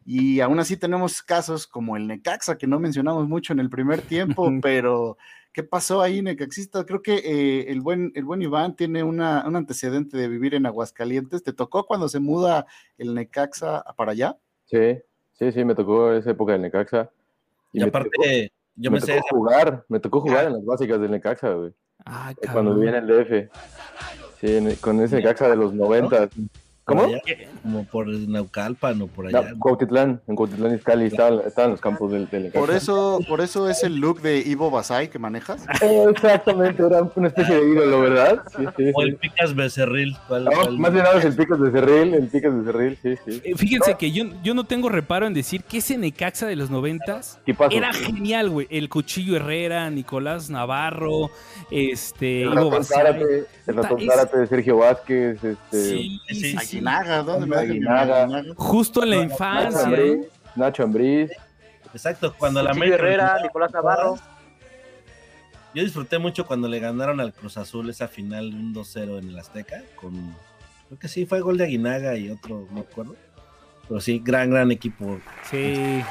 [0.06, 4.02] Y aún así tenemos casos como el Necaxa, que no mencionamos mucho en el primer
[4.02, 5.18] tiempo, pero
[5.54, 6.86] ¿qué pasó ahí, Necaxista?
[6.86, 10.66] Creo que eh, el, buen, el buen Iván tiene una, un antecedente de vivir en
[10.66, 11.44] Aguascalientes.
[11.44, 12.66] ¿Te tocó cuando se muda
[12.98, 14.38] el Necaxa para allá?
[14.66, 14.98] Sí,
[15.34, 17.12] sí, sí, me tocó esa época del Necaxa.
[17.74, 21.00] Y aparte, tocó- yo me me sé tocó jugar, me tocó jugar en las básicas
[21.00, 21.74] del Necaxa, güey.
[22.06, 23.50] Ah, Cuando vivía en el DF.
[24.40, 26.28] Sí, con ese Necaxa de los 90.
[26.28, 26.30] por
[26.96, 27.04] ¿Cómo?
[27.06, 27.22] allá,
[27.64, 29.52] como por Naucalpan o por allá.
[29.52, 33.70] No, Cuautitlán, en Cuautitlán Izcalli estaban, estaban los campos del, del Por eso, por eso
[33.70, 35.66] es el look de Ivo Basay que manejas.
[35.82, 38.42] Eh, Exactamente, era una especie de ídolo, ¿verdad?
[38.56, 40.16] Sí, sí, O el Picas Becerril.
[40.28, 40.78] ¿cuál- No, cuál?
[40.78, 43.42] más bien ahora es el Picas de Cerril, el Picas de Cerril, sí, sí.
[43.44, 46.70] Eh, Fíjense que yo, yo no tengo reparo en decir que ese Necaxa de los
[46.70, 47.40] noventas
[47.72, 48.68] era genial, güey.
[48.70, 51.30] El Cuchillo Herrera, Nicolás Navarro,
[51.70, 52.98] este, El Ivo Basay.
[52.98, 55.58] Zárate, el ratón Zárate de Sergio Vázquez, este,
[55.90, 56.81] Sí, sí, sí.
[56.90, 58.24] Aguinaga, ¿dónde me Aguinaga.
[58.24, 58.54] Aguinaga?
[58.56, 59.90] Justo en la infancia.
[60.56, 61.32] Nacho Ambriz.
[61.94, 62.96] Exacto, cuando la América.
[62.96, 64.16] Herrera, Nicolás Navarro.
[65.74, 69.40] Yo disfruté mucho cuando le ganaron al Cruz Azul esa final un 2-0 en el
[69.40, 69.82] Azteca.
[69.96, 70.36] Con,
[70.88, 73.16] creo que sí, fue gol de Aguinaga y otro, no me acuerdo.
[73.88, 75.20] Pero sí, gran, gran equipo.
[75.50, 76.04] Sí,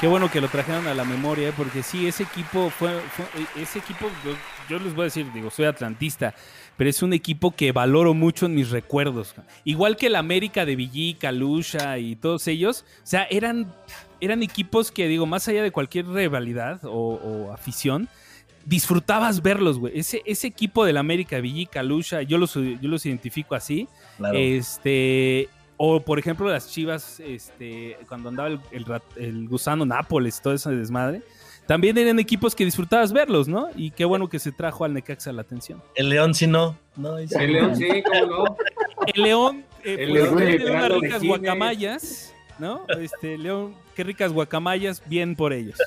[0.00, 1.52] qué bueno que lo trajeron a la memoria, ¿eh?
[1.56, 4.32] porque sí, ese equipo fue, fue- ese equipo, yo,
[4.68, 6.34] yo les voy a decir, digo, soy atlantista,
[6.76, 9.34] pero es un equipo que valoro mucho en mis recuerdos.
[9.64, 13.72] Igual que el América de Villí, Calusha y todos ellos, o sea, eran,
[14.20, 18.08] eran equipos que, digo, más allá de cualquier rivalidad o, o afición,
[18.64, 19.98] disfrutabas verlos, güey.
[19.98, 23.88] Ese, ese equipo del América, Villí, Calusha, yo los, yo los identifico así.
[24.16, 24.38] Claro.
[24.38, 28.60] Este, o por ejemplo las Chivas, este, cuando andaba el,
[29.16, 31.22] el gusano Nápoles, todo ese desmadre,
[31.66, 33.68] también eran equipos que disfrutabas verlos, ¿no?
[33.76, 35.82] Y qué bueno que se trajo al Necaxa la atención.
[35.94, 36.76] El León, si no.
[36.96, 37.34] no sí.
[37.38, 38.56] El León, sí, cómo no.
[39.14, 42.82] El León, eh, El pues, León tiene llegando unas de ricas guacamayas, ¿no?
[43.00, 45.78] Este, León, qué ricas guacamayas, bien por ellos.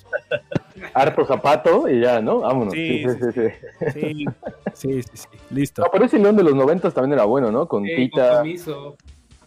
[0.94, 2.42] Harto zapato y ya, ¿no?
[2.42, 2.74] Vámonos.
[2.74, 3.92] Sí, Sí, sí, sí.
[3.94, 3.94] sí.
[3.94, 4.26] Sí,
[4.74, 5.28] sí, sí, sí.
[5.50, 5.82] listo.
[5.82, 7.68] No, pero ese León de los noventas también era bueno, ¿no?
[7.68, 8.96] Con Tita, compromiso.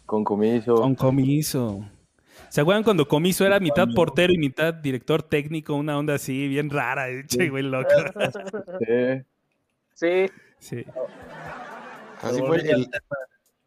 [0.07, 0.74] con Comiso.
[0.76, 1.85] Con Comiso.
[2.51, 5.74] ¿Se acuerdan cuando Comiso era mitad portero y mitad director técnico?
[5.74, 7.88] Una onda así, bien rara, che, güey, loco.
[8.80, 9.22] Sí.
[9.94, 10.26] Sí.
[10.59, 10.84] Sí.
[12.22, 13.16] Así fue volviendo el- al tema,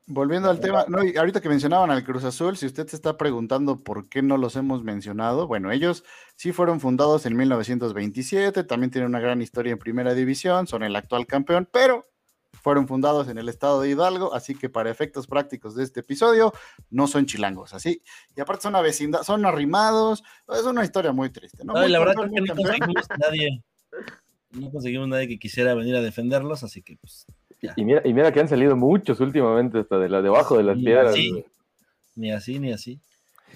[0.06, 3.16] Volviendo al tema, no, y ahorita que mencionaban al Cruz Azul, si usted se está
[3.18, 6.04] preguntando por qué no los hemos mencionado, bueno, ellos
[6.36, 10.98] sí fueron fundados en 1927, también tienen una gran historia en primera división, son el
[10.98, 12.06] actual campeón, pero
[12.64, 16.54] fueron fundados en el estado de Hidalgo, así que para efectos prácticos de este episodio,
[16.90, 18.02] no son chilangos, así.
[18.36, 21.74] Y aparte son una vecindad, son arrimados, es una historia muy triste, ¿no?
[21.74, 23.64] No, Muy la verdad que no conseguimos nadie.
[24.52, 27.26] No conseguimos nadie que quisiera venir a defenderlos, así que pues.
[27.62, 27.74] ya.
[27.76, 30.78] Y mira, y mira que han salido muchos últimamente hasta de la, debajo de las
[30.78, 31.10] Ni piedras.
[31.12, 31.46] así.
[32.16, 33.00] Ni así, ni así.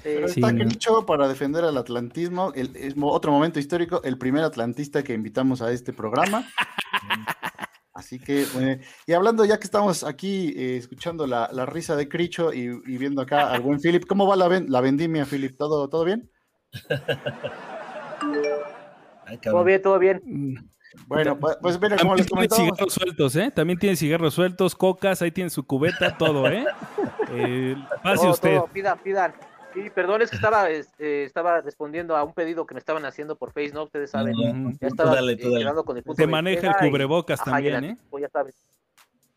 [0.03, 0.65] Pero Sí, está no.
[0.65, 5.71] dicho para defender al atlantismo, el, otro momento histórico, el primer atlantista que invitamos a
[5.71, 6.47] este programa.
[7.97, 12.07] Así que, eh, y hablando ya que estamos aquí eh, escuchando la, la risa de
[12.07, 15.57] Cricho y, y viendo acá al buen Philip, ¿cómo va la, ven- la vendimia, Philip?
[15.57, 16.29] ¿Todo, ¿Todo bien?
[19.25, 20.21] Ay, Todo bien, todo bien.
[20.23, 20.57] Mm.
[21.07, 23.51] Bueno, pues, pues mira, como También les tiene comentábamos, cigarros sueltos, ¿eh?
[23.51, 26.65] También tiene cigarros sueltos, cocas, ahí tiene su cubeta, todo, ¿eh?
[27.29, 28.55] Eh, pase Todo, usted.
[28.55, 29.33] todo, pidan, pidan.
[29.83, 33.35] Sí, perdón, es que estaba, este, estaba respondiendo a un pedido que me estaban haciendo
[33.35, 33.83] por Facebook, ¿no?
[33.83, 34.33] Ustedes saben.
[34.81, 35.83] Ya estaba dale, eh, dale.
[35.83, 37.87] con el punto Se de maneja el cubrebocas y también, ¿eh?
[37.89, 38.55] anticipo, ya sabes.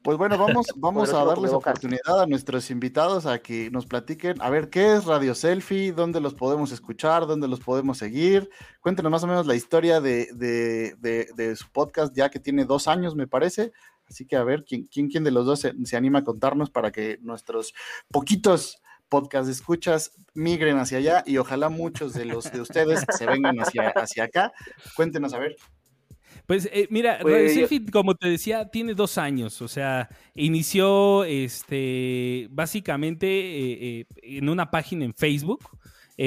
[0.03, 4.49] pues bueno, vamos, vamos a darles oportunidad a nuestros invitados a que nos platiquen, a
[4.49, 5.93] ver, ¿qué es Radio Selfie?
[5.93, 7.26] ¿Dónde los podemos escuchar?
[7.26, 8.49] ¿Dónde los podemos seguir?
[8.80, 12.64] Cuéntenos más o menos la historia de, de- de- de su podcast, ya que tiene
[12.64, 13.72] dos años, me parece.
[14.09, 16.70] Así que a ver, ¿quién, quién, quién de los dos se, se anima a contarnos
[16.70, 17.74] para que nuestros
[18.11, 23.57] poquitos podcast escuchas migren hacia allá y ojalá muchos de los de ustedes se vengan
[23.61, 24.53] hacia, hacia acá?
[24.97, 25.57] Cuéntenos, a ver.
[26.47, 29.61] Pues eh, mira, Pues, Radio como te decía, tiene dos años.
[29.63, 35.61] O sea, inició este básicamente eh, eh, en una página en Facebook.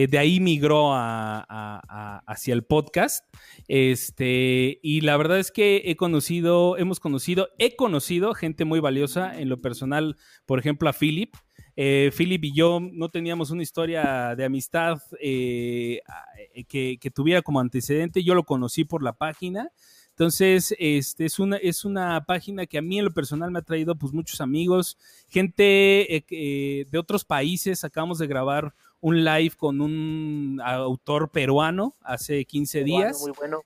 [0.08, 3.26] de ahí migró a- a- a- hacia el podcast.
[3.68, 9.40] Este, y la verdad es que he conocido, hemos conocido, he conocido gente muy valiosa
[9.40, 10.16] en lo personal,
[10.46, 11.36] por ejemplo, a Philip.
[11.76, 16.26] Eh, Philip y yo no teníamos una historia de amistad eh, a-
[16.67, 18.24] que, que tuviera como antecedente.
[18.24, 19.71] Yo lo conocí por la página.
[20.09, 23.63] Entonces, este es una, es una página que a mí en lo personal me ha
[23.63, 24.95] traído pues muchos amigos,
[25.28, 27.84] gente eh, de otros países.
[27.84, 33.21] Acabamos de grabar un live con un autor peruano hace 15 Muy bueno, días.
[33.21, 33.61] Muy bueno.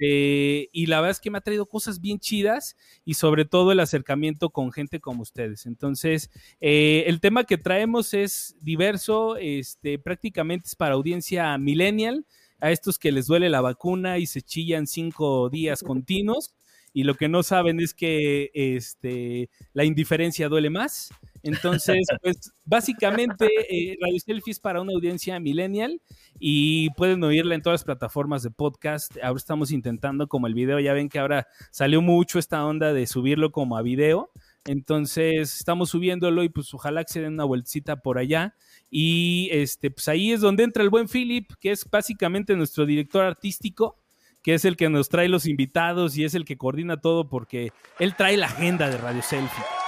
[0.00, 3.72] Este, y la verdad es que me ha traído cosas bien chidas y sobre todo
[3.72, 5.66] el acercamiento con gente como ustedes.
[5.66, 6.30] Entonces,
[6.60, 12.26] eh, el tema que traemos es diverso, este, prácticamente es para audiencia millennial,
[12.60, 16.54] a estos que les duele la vacuna y se chillan cinco días continuos.
[16.92, 21.10] Y lo que no saben es que este, la indiferencia duele más.
[21.42, 26.00] Entonces, pues básicamente eh, Radio Selfie es para una audiencia millennial
[26.38, 29.16] y pueden oírla en todas las plataformas de podcast.
[29.22, 33.06] Ahora estamos intentando como el video, ya ven que ahora salió mucho esta onda de
[33.06, 34.30] subirlo como a video.
[34.66, 38.54] Entonces estamos subiéndolo y pues ojalá que se den una vueltecita por allá.
[38.90, 43.24] Y este, pues ahí es donde entra el buen Philip, que es básicamente nuestro director
[43.24, 43.96] artístico,
[44.42, 47.72] que es el que nos trae los invitados y es el que coordina todo porque
[47.98, 49.79] él trae la agenda de Radio Selfie.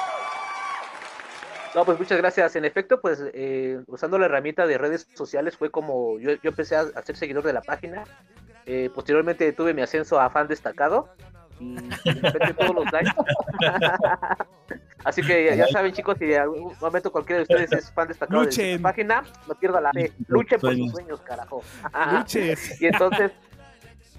[1.75, 2.55] No, pues muchas gracias.
[2.57, 6.77] En efecto, pues eh, usando la herramienta de redes sociales fue como yo, yo empecé
[6.77, 8.05] a, a ser seguidor de la página.
[8.66, 11.09] Eh, posteriormente tuve mi ascenso a fan destacado
[11.59, 13.11] y de repente todos los likes.
[15.05, 18.07] Así que ya, ya saben, chicos, si en algún momento cualquiera de ustedes es fan
[18.07, 20.12] destacado de esta página, no pierda la fe.
[20.29, 21.62] Luchen por sus sueños, carajo.
[22.81, 23.33] Y entonces,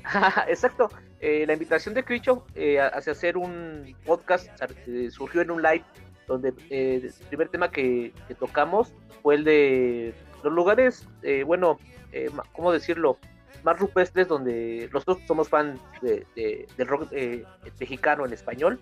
[0.48, 0.90] exacto,
[1.20, 4.48] eh, la invitación de Cricho eh, hacia hacer un podcast
[4.88, 5.84] eh, surgió en un live
[6.28, 10.14] donde eh, el primer tema que, tocamos fue el de
[10.44, 11.80] los lugares, eh, bueno,
[12.12, 13.18] eh, ¿cómo decirlo?
[13.64, 17.46] Más rupestres donde nosotros somos fan de, de- del rock eh,
[17.80, 18.80] mexicano en español,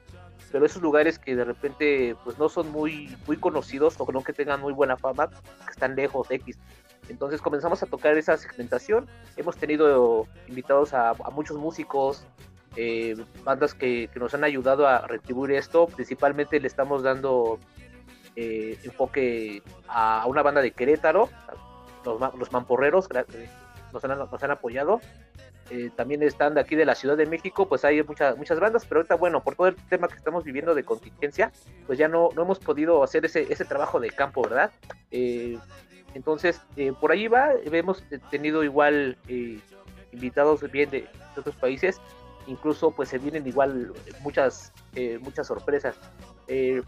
[0.51, 4.33] pero esos lugares que de repente pues no son muy, muy conocidos o no que
[4.33, 6.57] tengan muy buena fama, que están lejos, X.
[7.09, 9.07] Entonces comenzamos a tocar esa segmentación.
[9.37, 12.25] Hemos tenido invitados a muchos músicos,
[12.75, 15.87] eh, bandas que, nos han ayudado a retribuir esto.
[15.87, 17.59] Principalmente le estamos dando
[18.35, 21.29] eh, enfoque a, una banda de Querétaro,
[22.05, 23.49] los, los Mamporreros, eh,
[23.91, 25.01] nos han, apoyado.
[25.69, 28.85] Eh, también están de aquí de la Ciudad de México, pues hay muchas muchas bandas,
[28.85, 31.51] pero ahorita, bueno, por todo el tema que estamos viviendo de contingencia,
[31.87, 34.71] pues ya no, no hemos podido hacer ese, ese trabajo de campo, ¿verdad?
[36.13, 36.61] Entonces,
[36.99, 39.17] por ahí va, hemos tenido igual
[40.11, 41.07] invitados bien de
[41.37, 42.01] otros países,
[42.47, 45.95] incluso pues se vienen igual muchas, eh, muchas sorpresas.
[46.47, 46.81] Eh,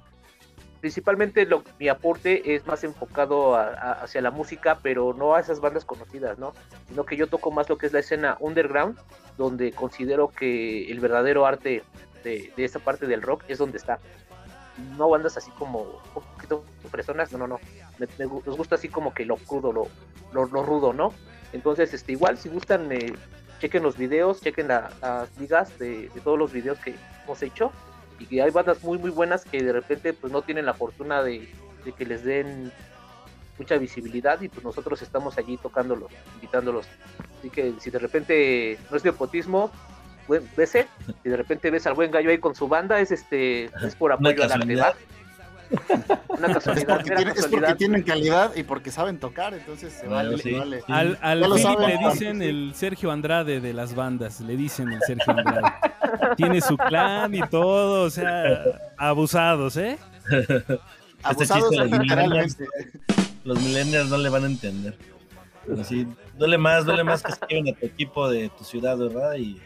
[0.82, 5.40] principalmente lo, mi aporte es más enfocado a- a- hacia la música, pero no a
[5.40, 6.54] esas bandas conocidas, ¿no?
[6.90, 8.98] Sino que yo toco más lo que es la escena underground,
[9.38, 11.84] donde considero que el verdadero arte
[12.24, 14.00] de, de esta parte del rock es donde está.
[14.98, 17.60] No bandas así como un poquito personas, no, no, no.
[18.00, 19.88] Me- me nos gusta así como que lo crudo, lo,
[20.34, 21.14] lo, lo rudo, ¿no?
[21.54, 23.14] Entonces, este, igual si gustan, eh,
[23.64, 27.72] chequen los videos, chequen la- las ligas de, de todos los videos que hemos hecho
[28.20, 31.24] y que hay bandas muy muy buenas que de repente pues no tienen la fortuna
[31.24, 31.50] de,
[31.86, 32.74] de que les den
[33.58, 36.88] mucha visibilidad y pues nosotros estamos allí tocándolos, invitándolos.
[37.40, 39.72] Así que si de repente no es nepotismo,
[40.58, 40.88] vese,
[41.24, 44.12] si de repente ves al buen gallo ahí con su banda, es este es por
[44.34, 44.76] apoyo al arte,
[46.28, 49.94] Una Es casualidad, porque, mera tiene- es porque tienen calidad y porque saben tocar, entonces
[49.94, 50.82] se vale, sí, se vale.
[50.88, 55.32] Al, al lo le dicen el Sergio Andrade de las bandas, le dicen el Sergio
[55.38, 55.72] Andrade.
[56.36, 58.64] Tiene su clan y todo, o sea,
[58.98, 59.98] abusados, ¿eh?
[60.30, 60.80] Este
[61.24, 62.68] Abusados chiste los millennials, literalmente.
[63.46, 64.98] los millennials no le van a entender.
[65.66, 66.08] Pero sí,
[66.38, 69.36] duele más, duele más que escriben a tu equipo de tu ciudad, ¿verdad?
[69.36, 69.62] Y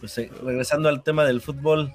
[0.00, 1.92] pues eh, regresando al tema del fútbol,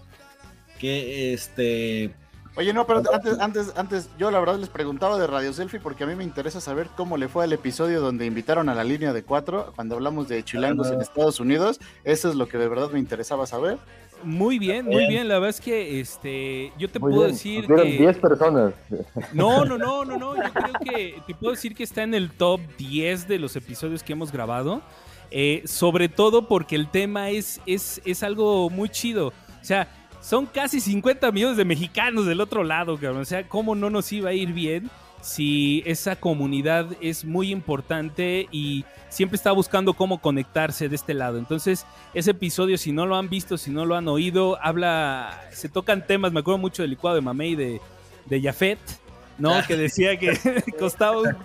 [0.80, 2.14] que este
[2.60, 6.04] Oye, no, pero antes, antes, antes, yo la verdad les preguntaba de Radio Selfie porque
[6.04, 9.14] a mí me interesa saber cómo le fue al episodio donde invitaron a la línea
[9.14, 11.80] de cuatro, cuando hablamos de chilangos en Estados Unidos.
[12.04, 13.78] Eso es lo que de verdad me interesaba saber.
[14.24, 15.30] Muy bien, muy Bien.
[15.30, 18.74] La verdad es que este, yo te Muy puedo bien, decir fueron que 10 personas.
[19.32, 20.36] No, no, no, no, no.
[20.36, 24.04] Yo creo que te puedo decir que está en el top 10 de los episodios
[24.04, 24.82] que hemos grabado.
[25.32, 29.28] Eh, sobre todo porque el tema es, es, es algo muy chido.
[29.28, 29.88] O sea,
[30.22, 33.22] son casi 50 millones de mexicanos del otro lado, cabrón.
[33.22, 34.90] O sea, ¿cómo no nos iba a ir bien
[35.22, 41.38] si esa comunidad es muy importante y siempre está buscando cómo conectarse de este lado?
[41.38, 45.70] Entonces, ese episodio, si no lo han visto, si no lo han oído, habla, se
[45.70, 47.82] tocan temas, me acuerdo mucho del licuado de Mamey de,
[48.26, 48.80] de Jafet,
[49.38, 49.54] ¿no?
[49.66, 50.38] Que decía que
[50.80, 51.36] costaba un...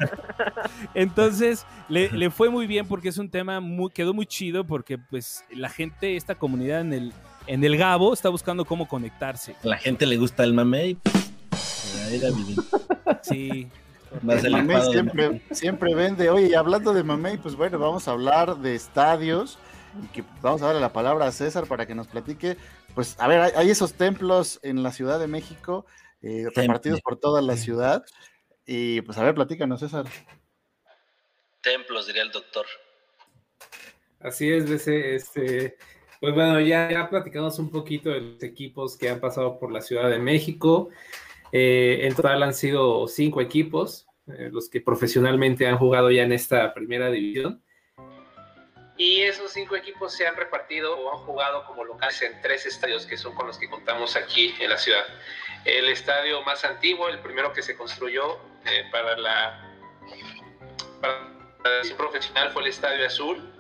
[0.95, 4.99] Entonces, le, le fue muy bien porque es un tema muy, quedó muy chido porque
[4.99, 7.13] pues la gente, esta comunidad en el,
[7.47, 9.57] en el Gabo está buscando cómo conectarse.
[9.63, 11.15] a la gente le gusta el mame y pues.
[13.23, 13.71] Sí.
[14.23, 16.31] El Mamey siempre, siempre vende.
[16.31, 19.59] Oye, y hablando de Mamey, pues bueno, vamos a hablar de estadios
[20.03, 22.57] y que vamos a darle la palabra a César para que nos platique.
[22.95, 25.85] Pues, a ver, hay, hay esos templos en la Ciudad de México,
[26.23, 28.05] eh, repartidos por toda la ciudad.
[28.67, 30.07] Y pues, a ver, platícanos, César.
[31.61, 32.67] Templos, diría el doctor.
[34.21, 35.77] Así es, BC, este,
[36.21, 39.81] pues bueno, ya, ya platicamos un poquito de los equipos que han pasado por la
[39.81, 40.91] Ciudad de México.
[41.53, 46.33] Eh, en total han sido cinco equipos, eh, los que profesionalmente han jugado ya en
[46.33, 47.63] esta primera división.
[48.97, 53.07] Y esos cinco equipos se han repartido o han jugado como locales en tres estadios
[53.07, 55.05] que son con los que contamos aquí en la ciudad.
[55.65, 59.71] El estadio más antiguo, el primero que se construyó eh, para la
[61.01, 63.54] para la profesional fue el Estadio Azul,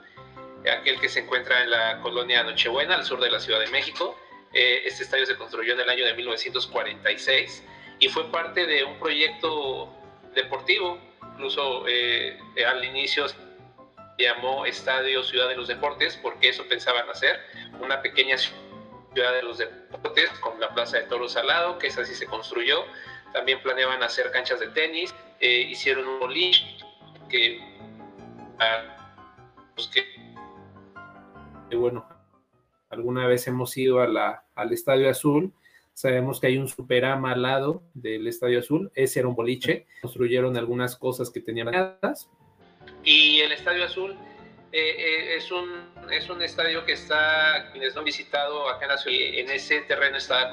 [0.71, 4.19] aquel que se encuentra en la colonia Nochebuena, al sur de la Ciudad de México.
[4.53, 7.65] Eh, este estadio se construyó en el año de 1946
[7.99, 9.93] y fue parte de un proyecto
[10.35, 10.99] deportivo,
[11.33, 13.37] incluso eh, al inicio se
[14.19, 17.41] llamó Estadio Ciudad de los Deportes, porque eso pensaban hacer,
[17.81, 21.99] una pequeña ciudad de los deportes con la Plaza de Toros al lado, que es
[21.99, 22.85] así se construyó.
[23.33, 26.65] También planeaban hacer canchas de tenis, eh, hicieron un boliche
[27.29, 27.61] que,
[29.75, 30.14] pues que
[31.71, 32.09] Y bueno,
[32.91, 35.53] alguna vez hemos ido a la, al Estadio Azul.
[35.93, 38.91] Sabemos que hay un superama al lado del Estadio Azul.
[38.95, 39.87] Ese era un boliche.
[40.03, 42.29] Construyeron algunas cosas que tenían dadas.
[43.05, 44.17] Y el Estadio Azul
[44.77, 45.69] eh, eh, es, un,
[46.11, 49.83] es un estadio que está, quienes no han visitado acá en la ciudad, en ese
[49.83, 50.51] terreno estaba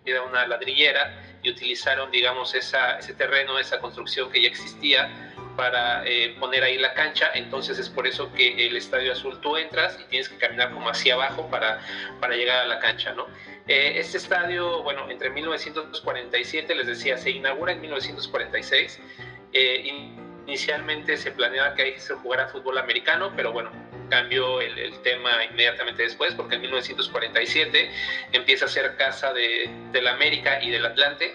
[0.00, 5.10] construida una ladrillera y utilizaron, digamos, esa, ese terreno, esa construcción que ya existía
[5.56, 7.30] para eh, poner ahí la cancha.
[7.34, 10.88] Entonces es por eso que el Estadio Azul tú entras y tienes que caminar como
[10.88, 11.80] hacia abajo para,
[12.20, 13.26] para llegar a la cancha, ¿no?
[13.68, 19.00] Eh, este estadio, bueno, entre 1947, les decía, se inaugura en 1946.
[19.52, 23.70] Eh, inicialmente se planeaba que ahí se jugara fútbol americano, pero bueno,
[24.10, 27.90] cambió el, el, tema inmediatamente después, porque en 1947
[28.32, 31.34] empieza a ser casa de, del América y del Atlante.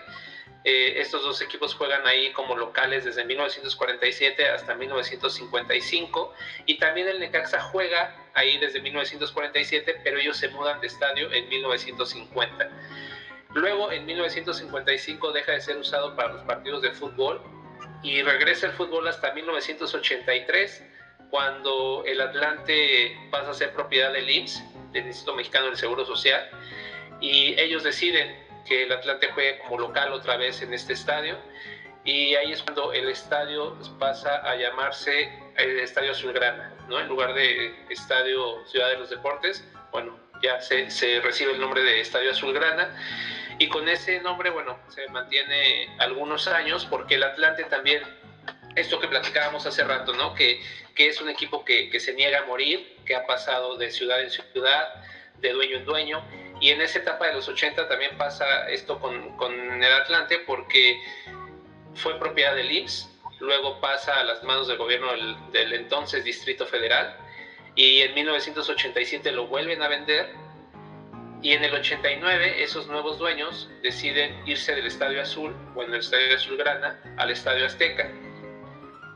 [0.68, 6.34] Eh, estos dos equipos juegan ahí como locales desde 1947 hasta 1955
[6.66, 11.48] y también el Necaxa juega ahí desde 1947, pero ellos se mudan de estadio en
[11.50, 12.70] 1950.
[13.54, 17.42] Luego, en 1955 deja de ser usado para los partidos de fútbol
[18.02, 20.84] y regresa el fútbol hasta 1983,
[21.30, 26.50] cuando el Atlante pasa a ser propiedad del IMSS, del Instituto Mexicano del Seguro Social,
[27.20, 31.38] y ellos deciden que el Atlante juegue como local otra vez en este estadio,
[32.04, 37.00] y ahí es cuando el estadio pasa a llamarse el Estadio Azulgrana, ¿no?
[37.00, 41.82] En lugar de Estadio Ciudad de los Deportes, bueno, ya se, se recibe el nombre
[41.82, 42.96] de Estadio Azulgrana
[43.58, 48.04] y con ese nombre, bueno, se mantiene algunos años porque el Atlante también,
[48.76, 50.34] esto que platicábamos hace rato, ¿no?
[50.34, 50.62] Que,
[50.96, 55.04] es un equipo que, se niega a morir, que ha pasado de ciudad en ciudad,
[55.40, 56.24] de dueño en dueño,
[56.62, 60.98] y en esa etapa de los 80 también pasa esto con, el Atlante porque
[61.96, 63.10] fue propiedad del IMSS,
[63.40, 65.08] luego pasa a las manos del gobierno
[65.52, 67.18] del, entonces Distrito Federal,
[67.76, 70.34] y en 1987 lo vuelven a vender
[71.42, 76.34] y en el 89 esos nuevos dueños deciden irse del Estadio Azul, bueno, el Estadio
[76.36, 78.10] Azulgrana, al Estadio Azteca.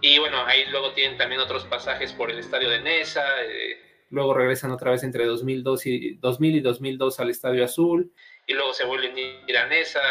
[0.02, 3.26] Y bueno, ahí luego tienen también otros pasajes por el Estadio de Nesa.
[3.44, 8.12] Eh, luego regresan otra vez entre 2002 y, 2000 y 2002 al Estadio Azul.
[8.48, 10.02] Y luego se vuelven a ir a Nesa.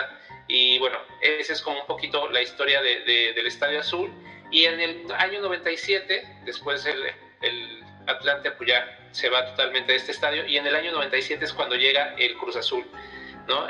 [0.46, 4.10] Y bueno, esa es como un poquito la historia de, de, del Estadio Azul.
[4.50, 7.02] Y en el año 97, después el,
[7.42, 11.44] el Atlante pues ya se va totalmente de este estadio y en el año 97
[11.44, 12.84] es cuando llega el Cruz Azul,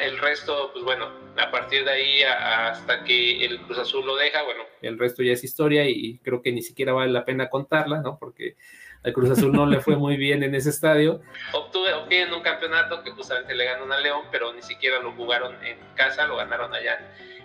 [0.00, 4.42] El resto, pues bueno, a partir de ahí hasta que el Cruz Azul lo deja,
[4.42, 4.64] bueno.
[4.82, 8.18] El resto ya es historia y creo que ni siquiera vale la pena contarla, ¿no?
[8.18, 8.56] Porque
[9.04, 11.20] al Cruz Azul no le fue muy bien en ese estadio.
[11.52, 15.54] Obtuve, obtienen un campeonato que justamente le ganó a León, pero ni siquiera lo jugaron
[15.64, 16.98] en casa, lo ganaron allá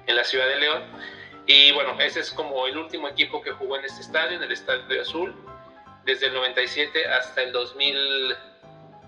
[0.07, 0.83] en la ciudad de León.
[1.45, 4.51] Y bueno, ese es como el último equipo que jugó en este estadio, en el
[4.51, 5.35] Estadio Azul
[6.05, 7.53] desde el 97 hasta el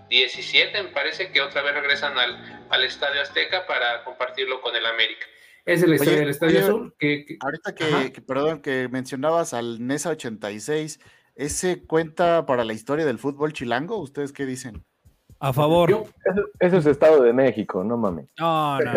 [0.10, 4.86] 2017, me parece que otra vez regresan al, al Estadio Azteca para compartirlo con el
[4.86, 5.26] América.
[5.66, 6.96] Es el estadio del Estadio oye, Azul.
[7.00, 11.00] Que, que, ahorita que, que, perdón, que mencionabas al NESA 86,
[11.34, 13.98] ¿ese cuenta para la historia del fútbol chilango?
[13.98, 14.86] ¿Ustedes qué dicen?
[15.40, 15.90] A favor.
[15.90, 18.28] Yo, eso, eso, es Estado de México, no mames.
[18.40, 18.94] No, no.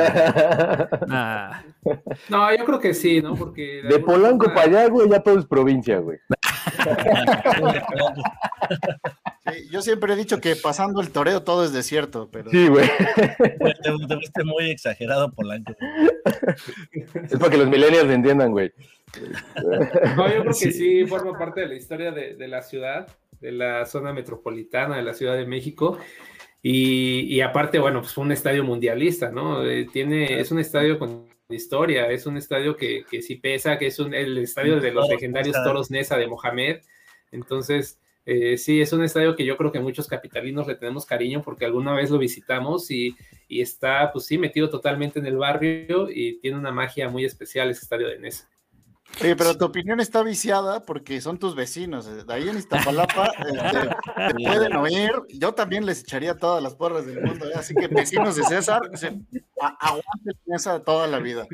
[1.07, 1.63] nah.
[2.29, 3.35] no, yo creo que sí, ¿no?
[3.35, 3.83] Porque.
[3.83, 6.19] De, de Polanco para allá, güey, ya todo es provincia, güey.
[9.53, 12.51] Sí, yo siempre he dicho que pasando el toreo todo es desierto, pero.
[12.51, 12.87] Sí, güey.
[13.17, 15.75] Te, te viste muy exagerado, Polanco.
[17.15, 18.73] Es para que los millennials entiendan, güey.
[20.17, 23.09] No, yo creo que sí forma parte de la historia de, de la ciudad,
[23.41, 25.99] de la zona metropolitana de la Ciudad de México.
[26.63, 29.65] Y, y, aparte, bueno, pues fue un estadio mundialista, ¿no?
[29.65, 33.87] Eh, tiene, es un estadio con historia, es un estadio que, que sí pesa, que
[33.87, 36.81] es un, el estadio de los legendarios Toros Nesa de Mohamed.
[37.33, 41.43] Entonces, eh, sí, es un estadio que yo creo que muchos capitalinos le tenemos cariño
[41.43, 43.17] porque alguna vez lo visitamos y,
[43.49, 47.71] y está, pues sí, metido totalmente en el barrio y tiene una magia muy especial
[47.71, 48.49] ese estadio de Nesa.
[49.21, 52.07] Oye, pero tu opinión está viciada porque son tus vecinos.
[52.27, 53.89] De ahí en Iztapalapa este,
[54.29, 55.11] te pueden oír.
[55.31, 57.47] Yo también les echaría todas las porras del mundo.
[57.49, 57.55] ¿eh?
[57.57, 58.83] Así que vecinos de César,
[59.81, 61.47] aguanten esa toda la vida.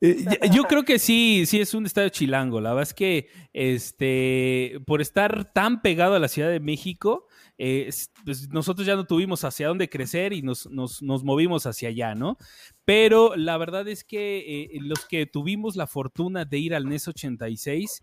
[0.00, 2.60] Yo creo que sí, sí es un estadio chilango.
[2.60, 7.25] La verdad es que este, por estar tan pegado a la Ciudad de México,
[7.58, 7.90] eh,
[8.24, 12.14] pues, nosotros ya no tuvimos hacia dónde crecer y nos, nos- nos movimos hacia allá,
[12.14, 12.36] ¿no?
[12.84, 17.08] Pero la verdad es que eh, los que tuvimos la fortuna de ir al NES
[17.08, 18.02] 86,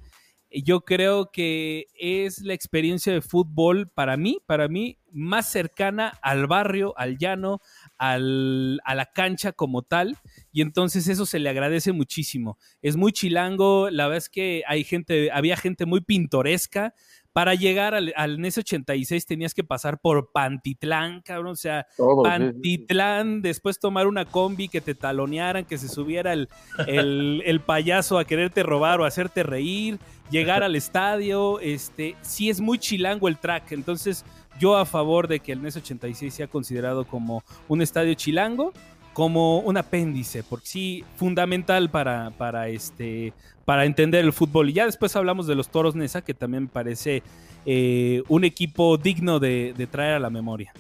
[0.50, 6.18] eh, yo creo que es la experiencia de fútbol para mí, para mí, más cercana
[6.22, 7.60] al barrio, al llano,
[7.98, 10.18] al- a la cancha como tal.
[10.52, 12.58] Y entonces eso se le agradece muchísimo.
[12.82, 16.94] Es muy chilango, la verdad es que hay gente, había gente muy pintoresca.
[17.34, 21.54] Para llegar al, al NES 86 tenías que pasar por Pantitlán, cabrón.
[21.54, 22.52] O sea, Todo, sí, sí, sí.
[22.52, 26.48] Pantitlán, después tomar una combi que te talonearan, que se subiera el,
[26.88, 29.98] el- el payaso a quererte robar o hacerte reír,
[30.30, 31.60] llegar al estadio.
[31.60, 33.72] Este, sí es muy chilango el track.
[33.72, 34.24] Entonces,
[34.60, 38.72] yo a favor de que el NES 86 sea considerado como un estadio chilango
[39.14, 43.34] como un apéndice, porque sí, fundamental para, para, este,
[43.66, 44.70] para entender el fútbol.
[44.70, 47.22] Y ya después hablamos de los Toros Nesa, que también me parece
[47.66, 50.74] eh, un equipo digno de, de traer a la memoria.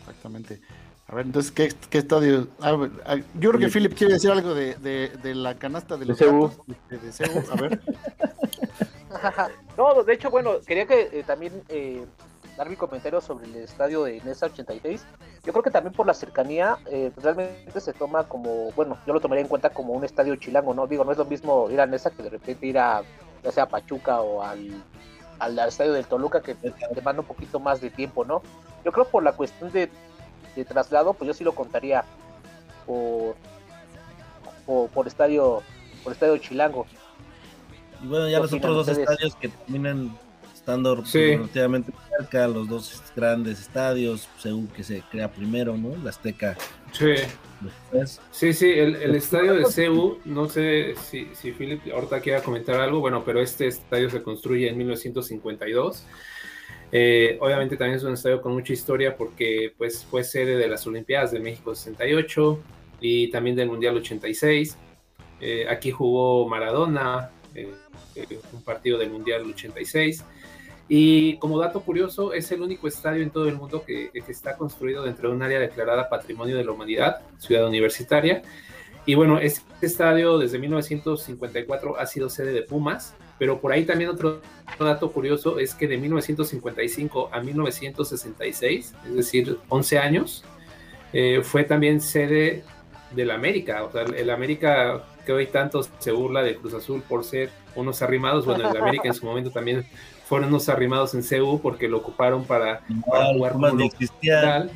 [0.00, 0.60] Exactamente.
[1.08, 2.48] A ver, entonces, ¿qué, qué estadio?
[2.60, 3.72] A ver, a- yo creo que Sí.
[3.78, 6.58] Philip quiere decir algo de, de, de la canasta de De los gatos,
[6.88, 7.42] de, de Cebu.
[7.52, 7.80] A ver.
[9.76, 12.04] no, de hecho, bueno, quería que eh, también eh,
[12.56, 15.04] dar mi comentario sobre el estadio de Nesa 86.
[15.44, 19.20] Yo creo que también por la cercanía, eh, realmente se toma como, bueno, yo lo
[19.20, 20.86] tomaría en cuenta como un estadio chilango, ¿no?
[20.86, 23.02] Digo, no es lo mismo ir a Nesa que de repente ir a,
[23.42, 24.70] ya sea a Pachuca o al,
[25.40, 28.40] al, al estadio del Toluca, que te demanda un poquito más de tiempo, ¿no?
[28.84, 29.90] Yo creo por la cuestión de,
[30.54, 32.04] de traslado, pues yo sí lo contaría
[32.86, 33.34] por,
[34.64, 35.62] por, por estadio
[36.04, 36.86] por estadio chilango.
[38.02, 40.16] Y bueno, ya ¿Qué los otros dos estadios que terminan
[40.62, 41.18] estando Sí.
[41.36, 45.96] relativamente cerca, los dos grandes estadios, Seúl que se crea primero, ¿no?
[46.04, 46.56] La Azteca
[46.92, 47.14] Sí.
[47.60, 48.20] después.
[48.30, 52.80] Sí, sí, el, el estadio de CEU, no sé si, si Philip ahorita quiera comentar
[52.80, 56.06] algo, bueno, pero este estadio se construye en 1952.
[56.92, 60.86] Eh, obviamente también es un estadio con mucha historia porque pues, fue sede de las
[60.86, 62.60] Olimpiadas de México 68
[63.00, 64.76] y también del Mundial 86.
[65.40, 67.72] Eh, aquí jugó Maradona, eh,
[68.14, 70.22] eh, un partido del Mundial 86.
[70.88, 75.04] Y como dato curioso, es el único estadio en todo el mundo que, está construido
[75.04, 78.42] dentro de un área declarada Patrimonio de la Humanidad, ciudad universitaria.
[79.04, 84.10] Y bueno, este estadio desde 1954 ha sido sede de Pumas, pero por ahí también
[84.10, 84.40] otro
[84.78, 90.44] dato curioso es que de 1955 a 1966, es decir, 11 años,
[91.12, 92.64] eh, fue también sede
[93.10, 93.84] del América.
[93.84, 98.02] O sea, el América que hoy tanto se burla de Cruz Azul por ser unos
[98.02, 99.86] arrimados, bueno, el América en su momento también
[100.26, 104.70] fueron unos arrimados en CU porque lo ocuparon para, para Igual, jugar.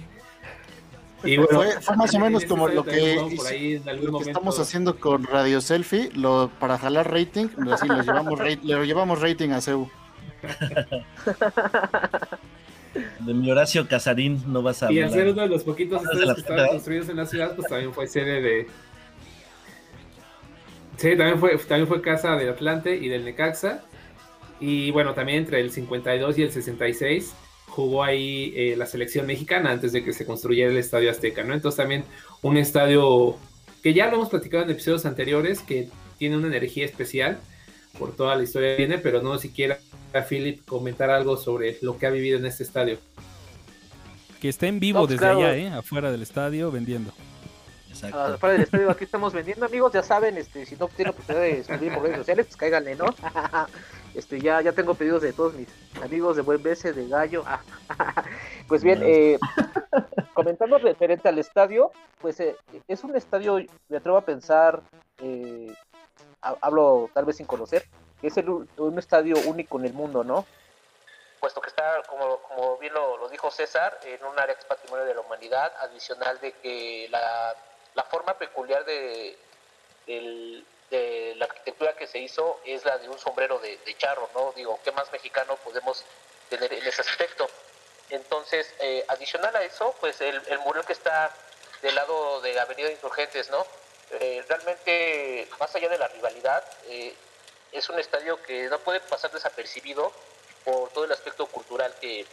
[1.24, 4.12] Y bueno, fue, fue más o menos como lo que, hizo- por ahí en algún
[4.12, 8.86] lo que estamos haciendo con Radio Selfie, lo, para jalar rating, así le llevamos, le
[8.86, 9.88] llevamos rating a Cebu.
[13.20, 15.10] De mi Horacio Casarín no vas a Y hablar.
[15.18, 17.68] ser uno de los poquitos ¿Hablas de estadios que estaban construidos en la ciudad, pues
[17.68, 18.66] también fue sede de.
[20.96, 23.82] Sí, también fue, también fue casa del Atlante y del Necaxa.
[24.60, 27.34] Y bueno, también entre el 52 y el 66
[27.68, 31.52] jugó ahí eh, la selección mexicana antes de que se construyera el Estadio Azteca, ¿no?
[31.52, 32.04] Entonces también
[32.42, 33.36] un estadio
[33.82, 35.88] que ya lo hemos platicado en episodios anteriores, que
[36.18, 37.38] tiene una energía especial
[37.98, 39.78] por toda la historia que tiene, pero no siquiera
[40.14, 42.98] a Philip comentar algo sobre lo que ha vivido en este estadio.
[44.40, 45.46] Que está en vivo No, pues, desde claro.
[45.46, 45.68] allá, ¿eh?
[45.68, 47.12] afuera del estadio, vendiendo.
[47.90, 48.18] Exacto.
[48.18, 49.92] Ah, Fuera del estadio, aquí estamos vendiendo, amigos.
[49.92, 53.06] Ya saben, este, si no tienen oportunidad de escribir por redes sociales, pues cáiganle, ¿no?
[54.16, 55.68] Este, ya, ya tengo pedidos de todos mis
[56.02, 57.44] amigos de Buen Bese, de Gallo.
[57.46, 57.60] Ah,
[58.68, 59.38] Pues bien, eh,
[60.34, 62.56] comentando referente al estadio, pues eh,
[62.88, 63.58] es un estadio,
[63.88, 64.80] me atrevo a pensar,
[65.22, 65.72] eh,
[66.42, 67.84] ha- hablo tal vez sin conocer,
[68.20, 70.44] que es el un estadio único en el mundo, ¿no?
[71.38, 74.66] Puesto que está, como, como bien lo, lo dijo César, en un área que es
[74.66, 77.54] patrimonio de la humanidad, adicional de que la,
[77.94, 79.36] la forma peculiar de,
[80.06, 84.28] del- de la arquitectura que se hizo es la de un sombrero de, de charro,
[84.34, 84.52] ¿no?
[84.52, 86.04] Digo, ¿qué más mexicano podemos
[86.48, 87.48] tener en ese aspecto?
[88.10, 91.34] Entonces, eh, adicional a eso, pues el, el mural que está
[91.82, 93.66] del lado de Avenida Insurgentes, ¿no?
[94.12, 97.14] Eh, realmente, más allá de la rivalidad, eh,
[97.72, 100.12] es un estadio que no puede pasar desapercibido
[100.64, 102.24] por todo el aspecto cultural que,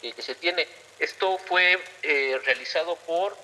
[0.00, 0.68] que, que se tiene.
[0.98, 3.36] Esto fue eh, realizado por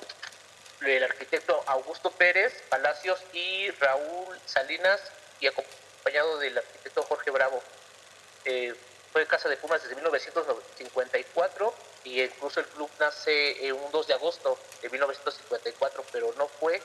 [0.83, 5.01] el arquitecto Augusto Pérez Palacios y Raúl Salinas
[5.41, 7.62] y acompañado del arquitecto Jorge Bravo.
[8.45, 8.74] Eh,
[9.12, 11.74] fue Casa de Pumas desde 1954
[12.05, 16.81] y incluso el club nace en un 2 de agosto de 1954, pero no fue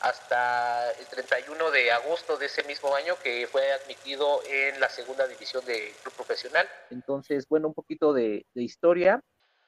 [0.00, 5.26] hasta el 31 de agosto de ese mismo año que fue admitido en la segunda
[5.26, 6.68] división de club profesional.
[6.90, 9.20] Entonces, bueno, un poquito de, de historia.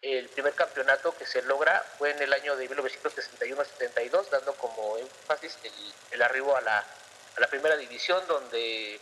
[0.03, 5.59] El primer campeonato que se logra fue en el año de 1961-72, dando como énfasis
[5.63, 5.73] el,
[6.13, 8.99] el arribo a la, a la primera división, donde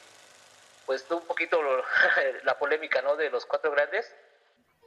[0.87, 1.61] pues un poquito
[2.45, 3.15] la polémica ¿no?
[3.15, 4.11] de los cuatro grandes.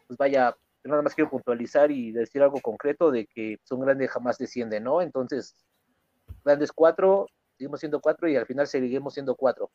[0.07, 4.39] Pues vaya, nada más quiero puntualizar y decir algo concreto de que son grandes jamás
[4.39, 5.01] descienden, ¿no?
[5.01, 5.55] Entonces,
[6.43, 9.72] grandes cuatro, seguimos siendo cuatro y al final seguiremos siendo cuatro.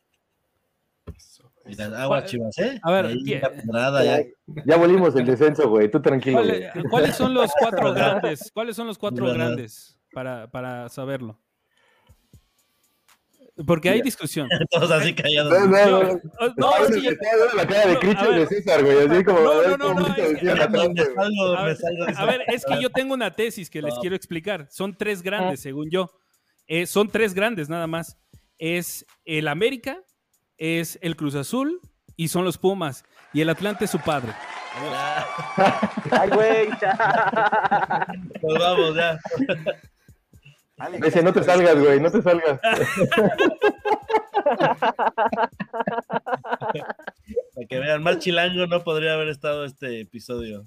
[1.67, 2.79] Mira, agua chivas, ¿eh?
[2.83, 4.23] A ver, Ahí ¿quién- la pedrada, ya.
[4.65, 5.91] Ya volvimos el descenso, güey.
[5.91, 6.65] Tú tranquilo, güey.
[6.91, 8.51] ¿Cuáles, son los cuatro grandes?
[8.53, 9.99] ¿Cuáles son los cuatro grandes?
[10.13, 11.39] Para, para saberlo.
[13.67, 14.49] Porque hay discusión.
[14.71, 15.51] Todos así callados.
[15.51, 16.03] No, no, no.
[16.03, 16.21] No,
[16.57, 17.11] No, es que yo-
[17.57, 18.49] la cara de a y de ver.
[18.49, 18.99] César, güey.
[19.09, 20.51] Así como, No, a ver, no, no, cómo no, se es que-
[22.17, 24.67] A ver, es yo tengo una tesis que les quiero explicar.
[24.71, 26.11] Son tres grandes, según yo.
[26.67, 28.19] Eh, son tres grandes nada más.
[28.59, 30.03] Es el América,
[30.59, 31.81] es el Cruz Azul
[32.17, 33.05] y son los Pumas.
[33.33, 34.33] Y el Atlante es su padre.
[36.11, 36.69] Ay, güey.
[38.41, 39.19] Pues vamos, ya.
[41.05, 42.01] Ese, no te salgas, güey.
[42.01, 42.61] No te salgas.
[47.55, 50.67] Para que vean, más chilango no podría haber estado este episodio.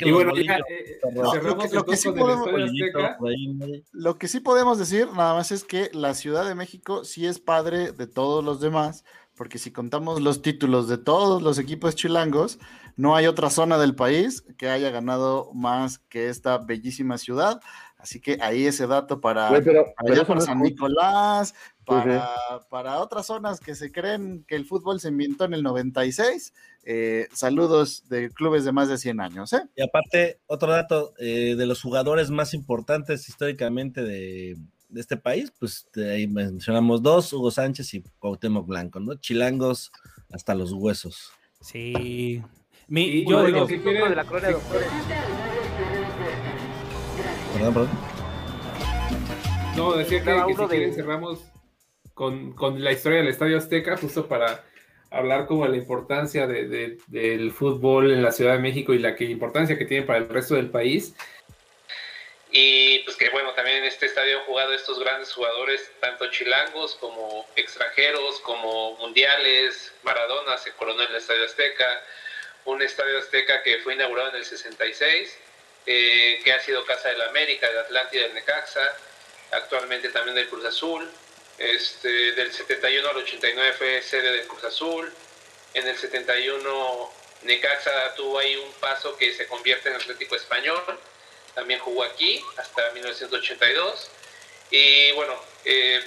[0.00, 3.16] Y bueno, ya, eh, No, lo que- lo que sí podemos- Azteca.
[3.20, 3.66] ¿no?
[3.92, 7.38] Lo que sí podemos decir nada más es que la Ciudad de México sí es
[7.40, 9.04] padre de todos los demás,
[9.40, 12.58] porque si contamos los títulos de todos los equipos chilangos,
[12.96, 17.58] no hay otra zona del país que haya ganado más que esta bellísima ciudad.
[17.96, 20.60] Así que ahí ese dato para, pero- para pero allá San.
[20.60, 21.54] Nicolás,
[21.86, 22.66] para, sí.
[22.68, 26.52] para otras zonas que se creen que el fútbol se inventó en el 96.
[26.84, 29.54] eh, saludos de clubes de más de 100 años.
[29.54, 29.62] ¿eh?
[29.74, 34.58] Y aparte, otro dato eh, de los jugadores más importantes históricamente de,
[34.90, 39.14] de este país, pues de ahí mencionamos dos, Hugo Sánchez y Cuauhtémoc Blanco, ¿no?
[39.14, 39.90] Chilangos
[40.32, 41.30] hasta los huesos.
[41.60, 42.42] Sí.
[42.88, 44.24] Mi- Y, yo digo, si de la.
[44.24, 44.60] Perdón,
[47.74, 47.88] perdón.
[49.76, 51.40] No, decía que, que si uno de- quieren cerramos
[52.14, 54.64] con, con la historia del Estadio Azteca, justo para
[55.10, 58.98] hablar como de la importancia de- de- del fútbol en la Ciudad de México y
[58.98, 61.14] la que, importancia que tiene para el resto del país.
[62.52, 66.96] Y pues que bueno, también en este estadio han jugado estos grandes jugadores, tanto chilangos
[66.96, 69.92] como extranjeros, como mundiales.
[70.02, 72.02] Maradona se coronó en el Estadio Azteca,
[72.64, 75.38] un Estadio Azteca que fue inaugurado en el 66,
[75.86, 78.96] eh, que ha sido casa del América, del Atlante y del Necaxa,
[79.52, 81.08] actualmente también del Cruz Azul.
[81.56, 85.12] Este, del 71 al 89 fue sede del Cruz Azul.
[85.74, 90.98] En el 71 Necaxa tuvo ahí un paso que se convierte en Atlético Español
[91.54, 94.08] también jugó aquí hasta 1982.
[94.70, 95.34] Y bueno,
[95.64, 96.00] eh,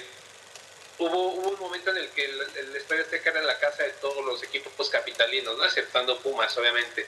[0.98, 3.90] hubo, hubo un momento en el que el, el Estadio Azteca era la casa de
[3.94, 5.64] todos los equipos capitalinos, ¿no?
[5.64, 7.06] exceptando Pumas, obviamente.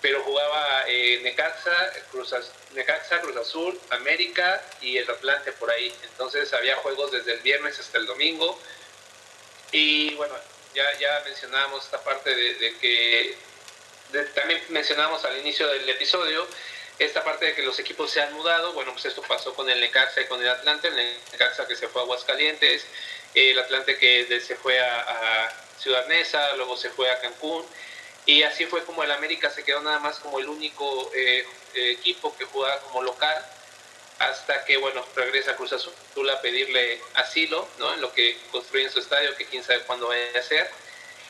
[0.00, 2.32] Pero jugaba eh, Necaxa, Cruz,
[2.74, 5.92] Necaxa, Cruz Azul, América y el Atlante por ahí.
[6.04, 8.60] Entonces había juegos desde el viernes hasta el domingo.
[9.72, 10.34] Y bueno,
[10.74, 13.36] ya, ya mencionábamos esta parte de, de que
[14.12, 16.46] de- también mencionábamos al inicio del episodio
[16.98, 19.80] esta parte de que los equipos se han mudado, bueno, pues esto pasó con el
[19.80, 20.96] Necaxa y con el Atlante, el
[21.32, 22.84] Necaxa que se fue a Aguascalientes,
[23.34, 27.64] el Atlante que se fue a, Ciudad Neza, luego se fue a Cancún,
[28.26, 32.36] y así fue como el América se quedó nada más como el único eh, equipo
[32.36, 33.46] que jugaba como local,
[34.18, 37.94] hasta que, bueno, regresa Cruz Azul a pedirle asilo, ¿no?
[37.94, 40.68] En lo que construyen su estadio, que quién sabe cuándo vaya a ser.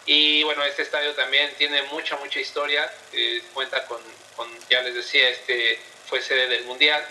[0.06, 2.90] Y bueno, este estadio también tiene mucha, mucha historia.
[3.12, 4.00] eh, cuenta con,
[4.38, 5.78] con, ya les decía, este
[6.08, 7.04] fue sede del Mundial.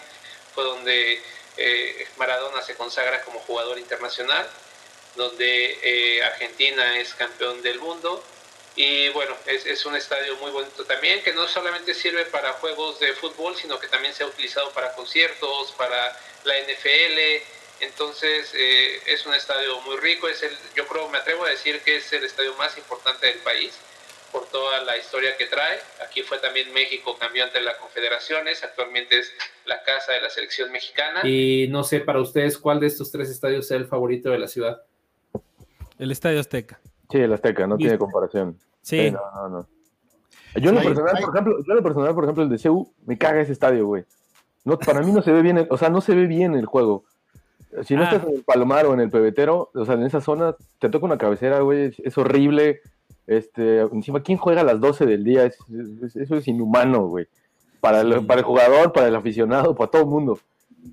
[0.55, 1.21] Fue donde
[1.57, 4.49] eh, Maradona se consagra como jugador internacional,
[5.15, 8.23] donde eh, Argentina es campeón del mundo.
[8.75, 12.99] Y bueno, es, es un estadio muy bonito también, que no solamente sirve para juegos
[12.99, 17.43] de fútbol, sino que también se ha utilizado para conciertos, para la NFL.
[17.79, 21.81] Entonces eh, es un estadio muy rico, es el, yo creo, me atrevo a decir
[21.81, 23.73] que es el estadio más importante del país
[24.37, 25.77] por toda la historia que trae.
[26.07, 29.31] Aquí fue también México campeón de las confederaciones, actualmente es
[29.65, 31.21] la casa de la selección mexicana.
[31.23, 34.47] Y no sé para ustedes cuál de estos tres estadios sea el favorito de la
[34.47, 34.83] ciudad.
[35.97, 36.79] el Estadio Azteca.
[37.09, 38.57] Sí, el Azteca, no tiene comparación.
[38.81, 39.09] Sí.
[39.11, 39.67] no, no, no.
[40.55, 42.93] Yo en lo personal, por ejemplo, yo en lo personal, por ejemplo, el de CEU,
[43.05, 44.03] me caga ese estadio, güey.
[44.65, 46.65] No, para mí no se ve bien, el- o sea, no se ve bien el
[46.65, 47.05] juego.
[47.83, 48.05] Si no Ah.
[48.11, 51.05] estás en el Palomar o en el Pebetero, o sea, en esa zona, te toca
[51.05, 52.81] una cabecera, güey, es horrible.
[53.27, 55.43] Este, encima, ¿quién juega a las 12 del día?
[55.45, 55.59] Es-
[56.03, 57.27] es- eso es inhumano, güey.
[57.81, 60.39] Para el, para el jugador, para el aficionado, para todo el mundo.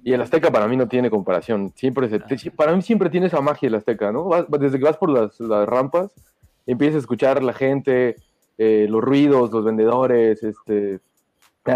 [0.03, 1.73] Y el Azteca para mí no tiene comparación.
[1.77, 4.25] Siempre se- te- para mí siempre tiene esa magia el Azteca, ¿no?
[4.25, 6.11] Vas- desde que vas por las, las rampas,
[6.67, 8.17] empiezas a escuchar la gente,
[8.59, 10.99] eh, los ruidos, los vendedores, este...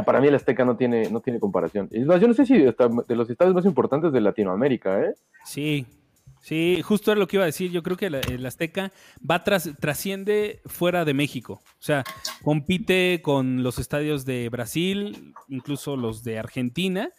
[0.05, 1.89] Para mí el Azteca no tiene, no tiene comparación.
[1.91, 2.75] Y yo no sé si de
[3.17, 5.15] los estadios más importantes de Latinoamérica, ¿eh?
[5.47, 5.87] Sí,
[6.41, 7.71] sí, justo era lo que iba a decir.
[7.71, 8.93] Yo creo que la- el Azteca
[9.29, 11.61] va tras, trasciende fuera de México.
[11.65, 12.05] O sea,
[12.43, 17.11] compite con los estadios de Brasil, incluso los de Argentina.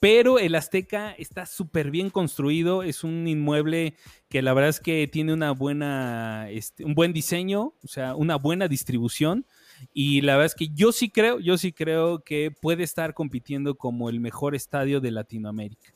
[0.00, 3.94] Pero el Azteca está súper bien construido, es un inmueble
[4.28, 8.36] que la verdad es que tiene una buena, este, un buen diseño, o sea, una
[8.36, 9.44] buena distribución.
[9.92, 13.74] Y la verdad es que yo sí creo, yo sí creo que puede estar compitiendo
[13.74, 15.92] como el mejor estadio de Latinoamérica.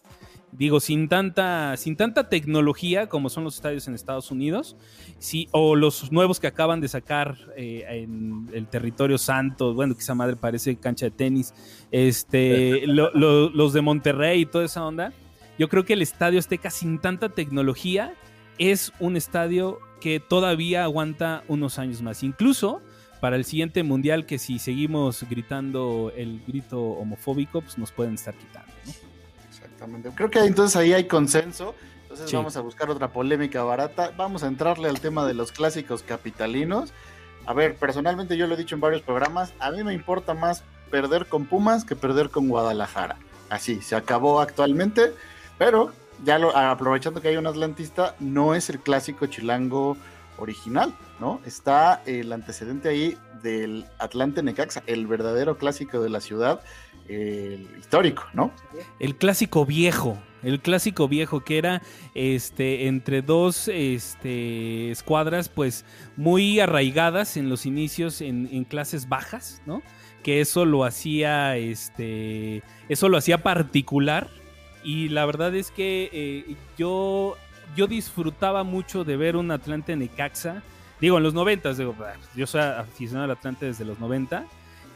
[0.52, 4.76] Digo, sin tanta, sin tanta tecnología como son los estadios en Estados Unidos,
[5.18, 10.14] sí, o los nuevos que acaban de sacar eh, en el territorio santo, bueno, esa
[10.14, 11.54] madre parece cancha de tenis,
[11.90, 15.12] este, lo- lo- los de Monterrey y toda esa onda.
[15.58, 18.14] Yo creo que el estadio Azteca sin tanta tecnología
[18.58, 22.22] es un estadio que todavía aguanta unos años más.
[22.22, 22.82] Incluso
[23.20, 28.34] para el siguiente mundial, que si seguimos gritando el grito homofóbico, pues nos pueden estar
[28.34, 28.72] quitando.
[28.86, 29.11] ¿no?
[29.82, 30.10] Exactamente.
[30.14, 31.74] Creo que entonces ahí hay consenso.
[32.02, 32.36] Entonces Sí.
[32.36, 34.12] vamos a buscar otra polémica barata.
[34.16, 36.92] Vamos a entrarle al tema de los clásicos capitalinos.
[37.46, 40.62] A ver, personalmente yo lo he dicho en varios programas, a mí me importa más
[40.90, 43.16] perder con Pumas que perder con Guadalajara.
[43.50, 45.12] Así, se acabó actualmente,
[45.58, 45.90] pero
[46.24, 49.96] ya lo, aprovechando que hay un atlantista, no es el clásico chilango
[50.38, 51.40] original, ¿no?
[51.44, 56.60] Está el antecedente ahí del Atlante Necaxa, el verdadero clásico de la ciudad,
[57.08, 58.52] el histórico, ¿no?
[58.98, 61.82] El clásico viejo, el clásico viejo que era
[62.14, 65.84] este entre dos este, escuadras pues
[66.16, 69.82] muy arraigadas en los inicios en, en clases bajas, ¿no?
[70.22, 74.28] Que eso lo hacía este eso lo hacía particular
[74.84, 77.36] y la verdad es que eh, yo
[77.76, 80.62] yo disfrutaba mucho de ver un Atlante Necaxa.
[81.00, 84.46] Digo, en los 90, digo, bah, yo soy aficionado al Atlante desde los 90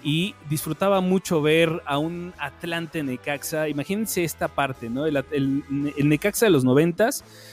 [0.09, 3.69] y disfrutaba mucho ver a un Atlante Necaxa.
[3.69, 5.05] Imagínense esta parte, ¿no?
[5.05, 5.65] El, el-
[5.97, 7.09] el Necaxa de los 90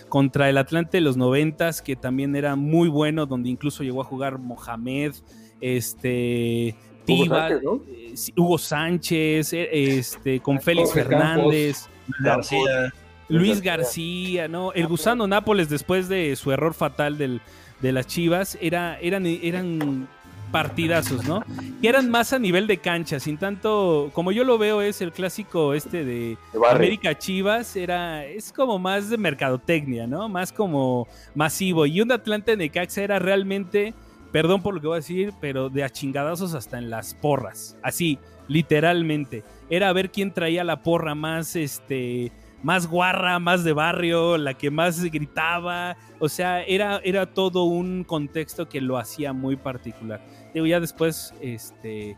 [0.08, 4.04] contra el Atlante de los 90 que también era muy bueno, donde incluso llegó a
[4.04, 5.14] jugar Mohamed,
[5.62, 6.76] este.
[7.08, 7.82] Hugo Tiva, Sánchez, ¿no?
[7.90, 11.90] eh, Hugo Sánchez, eh, este, con Félix Jorge Fernández.
[12.20, 12.94] García.
[13.30, 14.74] Luis García, ¿no?
[14.74, 17.42] El gusano Nápoles después de su error fatal del,
[17.82, 20.08] de las Chivas, era, eran, eran
[20.54, 21.44] partidazos, ¿no?
[21.82, 25.12] Que eran más a nivel de cancha, sin tanto, como yo lo veo es el
[25.12, 26.38] clásico este de.
[26.70, 30.30] América Chivas, era, es como más de mercadotecnia, ¿no?
[30.30, 31.88] Más como masivo.
[31.88, 33.96] Y un Atlante Necaxa era realmente,
[34.32, 37.76] perdón por lo que voy a decir, pero de a chingadazos hasta en las porras.
[37.82, 39.44] Así, literalmente.
[39.72, 42.32] Era ver quién traía la porra más, este,
[42.62, 45.98] más guarra, más de barrio, la que más gritaba.
[46.20, 50.22] O sea, era, era todo un contexto que lo hacía muy particular.
[50.54, 52.16] Digo, ya después, este,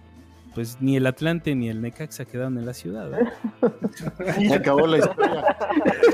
[0.54, 3.10] pues ni el Atlante ni el Necaxa quedaron en la ciudad.
[3.14, 3.30] ¿eh?
[4.50, 5.58] Se acabó la historia.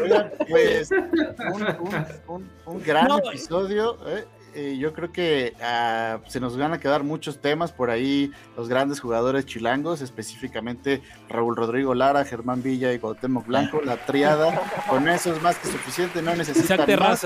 [0.04, 3.98] Oigan, pues un, un- un- un gran No, episodio.
[4.08, 4.26] ¿eh?
[4.54, 8.68] Eh, yo creo que ah, se nos van a quedar muchos temas por ahí, los
[8.68, 14.62] grandes jugadores chilangos, específicamente Raúl Rodrigo Lara, Germán Villa y Cuauhtémoc Blanco, la triada.
[14.90, 17.26] Con eso es más que suficiente, no necesitan Isaac más.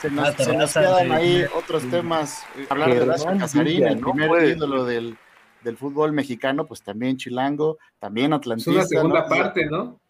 [0.00, 2.42] Se nos, Ah, se nos Terrazas, quedan ahí otros temas.
[2.56, 5.16] eh, Hablar de Horacio Casarín, el no primer ídolo del,
[5.62, 8.70] del fútbol mexicano, pues también chilango, también Es atlantista.
[8.72, 9.28] una segunda ¿no?
[9.28, 10.00] parte, ¿no?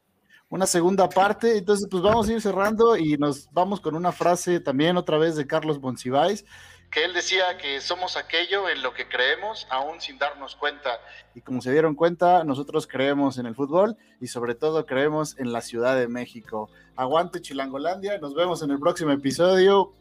[0.49, 1.59] una segunda parte.
[1.59, 5.37] Entonces, pues vamos a ir cerrando y nos vamos con una frase también otra vez
[5.37, 6.45] de Carlos Monsiváis,
[6.91, 10.91] que él decía que somos aquello en lo que creemos, aún sin darnos cuenta.
[11.35, 15.53] Y como se dieron cuenta, nosotros creemos en el fútbol y sobre todo creemos en
[15.53, 16.69] la Ciudad de México.
[16.97, 19.93] Aguante Chilangolandia, nos vemos en el próximo episodio.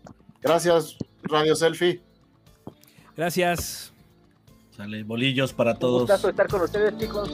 [0.41, 2.02] Gracias, Radio Selfie.
[3.16, 3.94] Gracias.
[4.76, 6.02] Sale bolillos para Un todos.
[6.02, 7.30] gustazo estar con ustedes, chicos.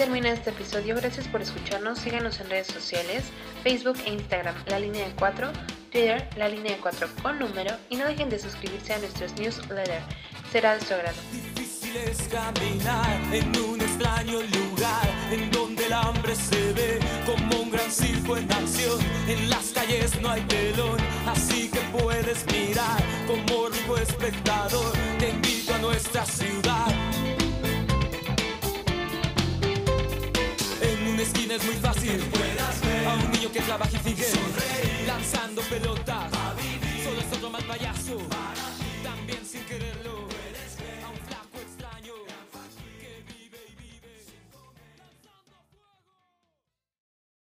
[0.00, 0.96] Termina este episodio.
[0.96, 1.98] Gracias por escucharnos.
[1.98, 3.22] Síganos en redes sociales,
[3.62, 5.52] Facebook e Instagram, La Línea de 4,
[5.92, 10.02] Twitter, La Línea de 4 con número y no dejen de suscribirse a nuestros newsletters.
[10.50, 11.18] Será de su agrado.
[11.30, 17.70] Difícil es caminar en un extraño lugar en donde el hambre se ve como un
[17.70, 18.98] gran circo en acción.
[19.28, 20.96] En las calles no hay telón,
[21.26, 24.92] así que puedes mirar como rico espectador.
[25.18, 26.90] Te invito a nuestra ciudad.
[31.20, 32.16] una esquina es muy fácil.
[32.32, 36.19] Puedas ver a un niño que trabaja y sigue sonreír, lanzando pelota.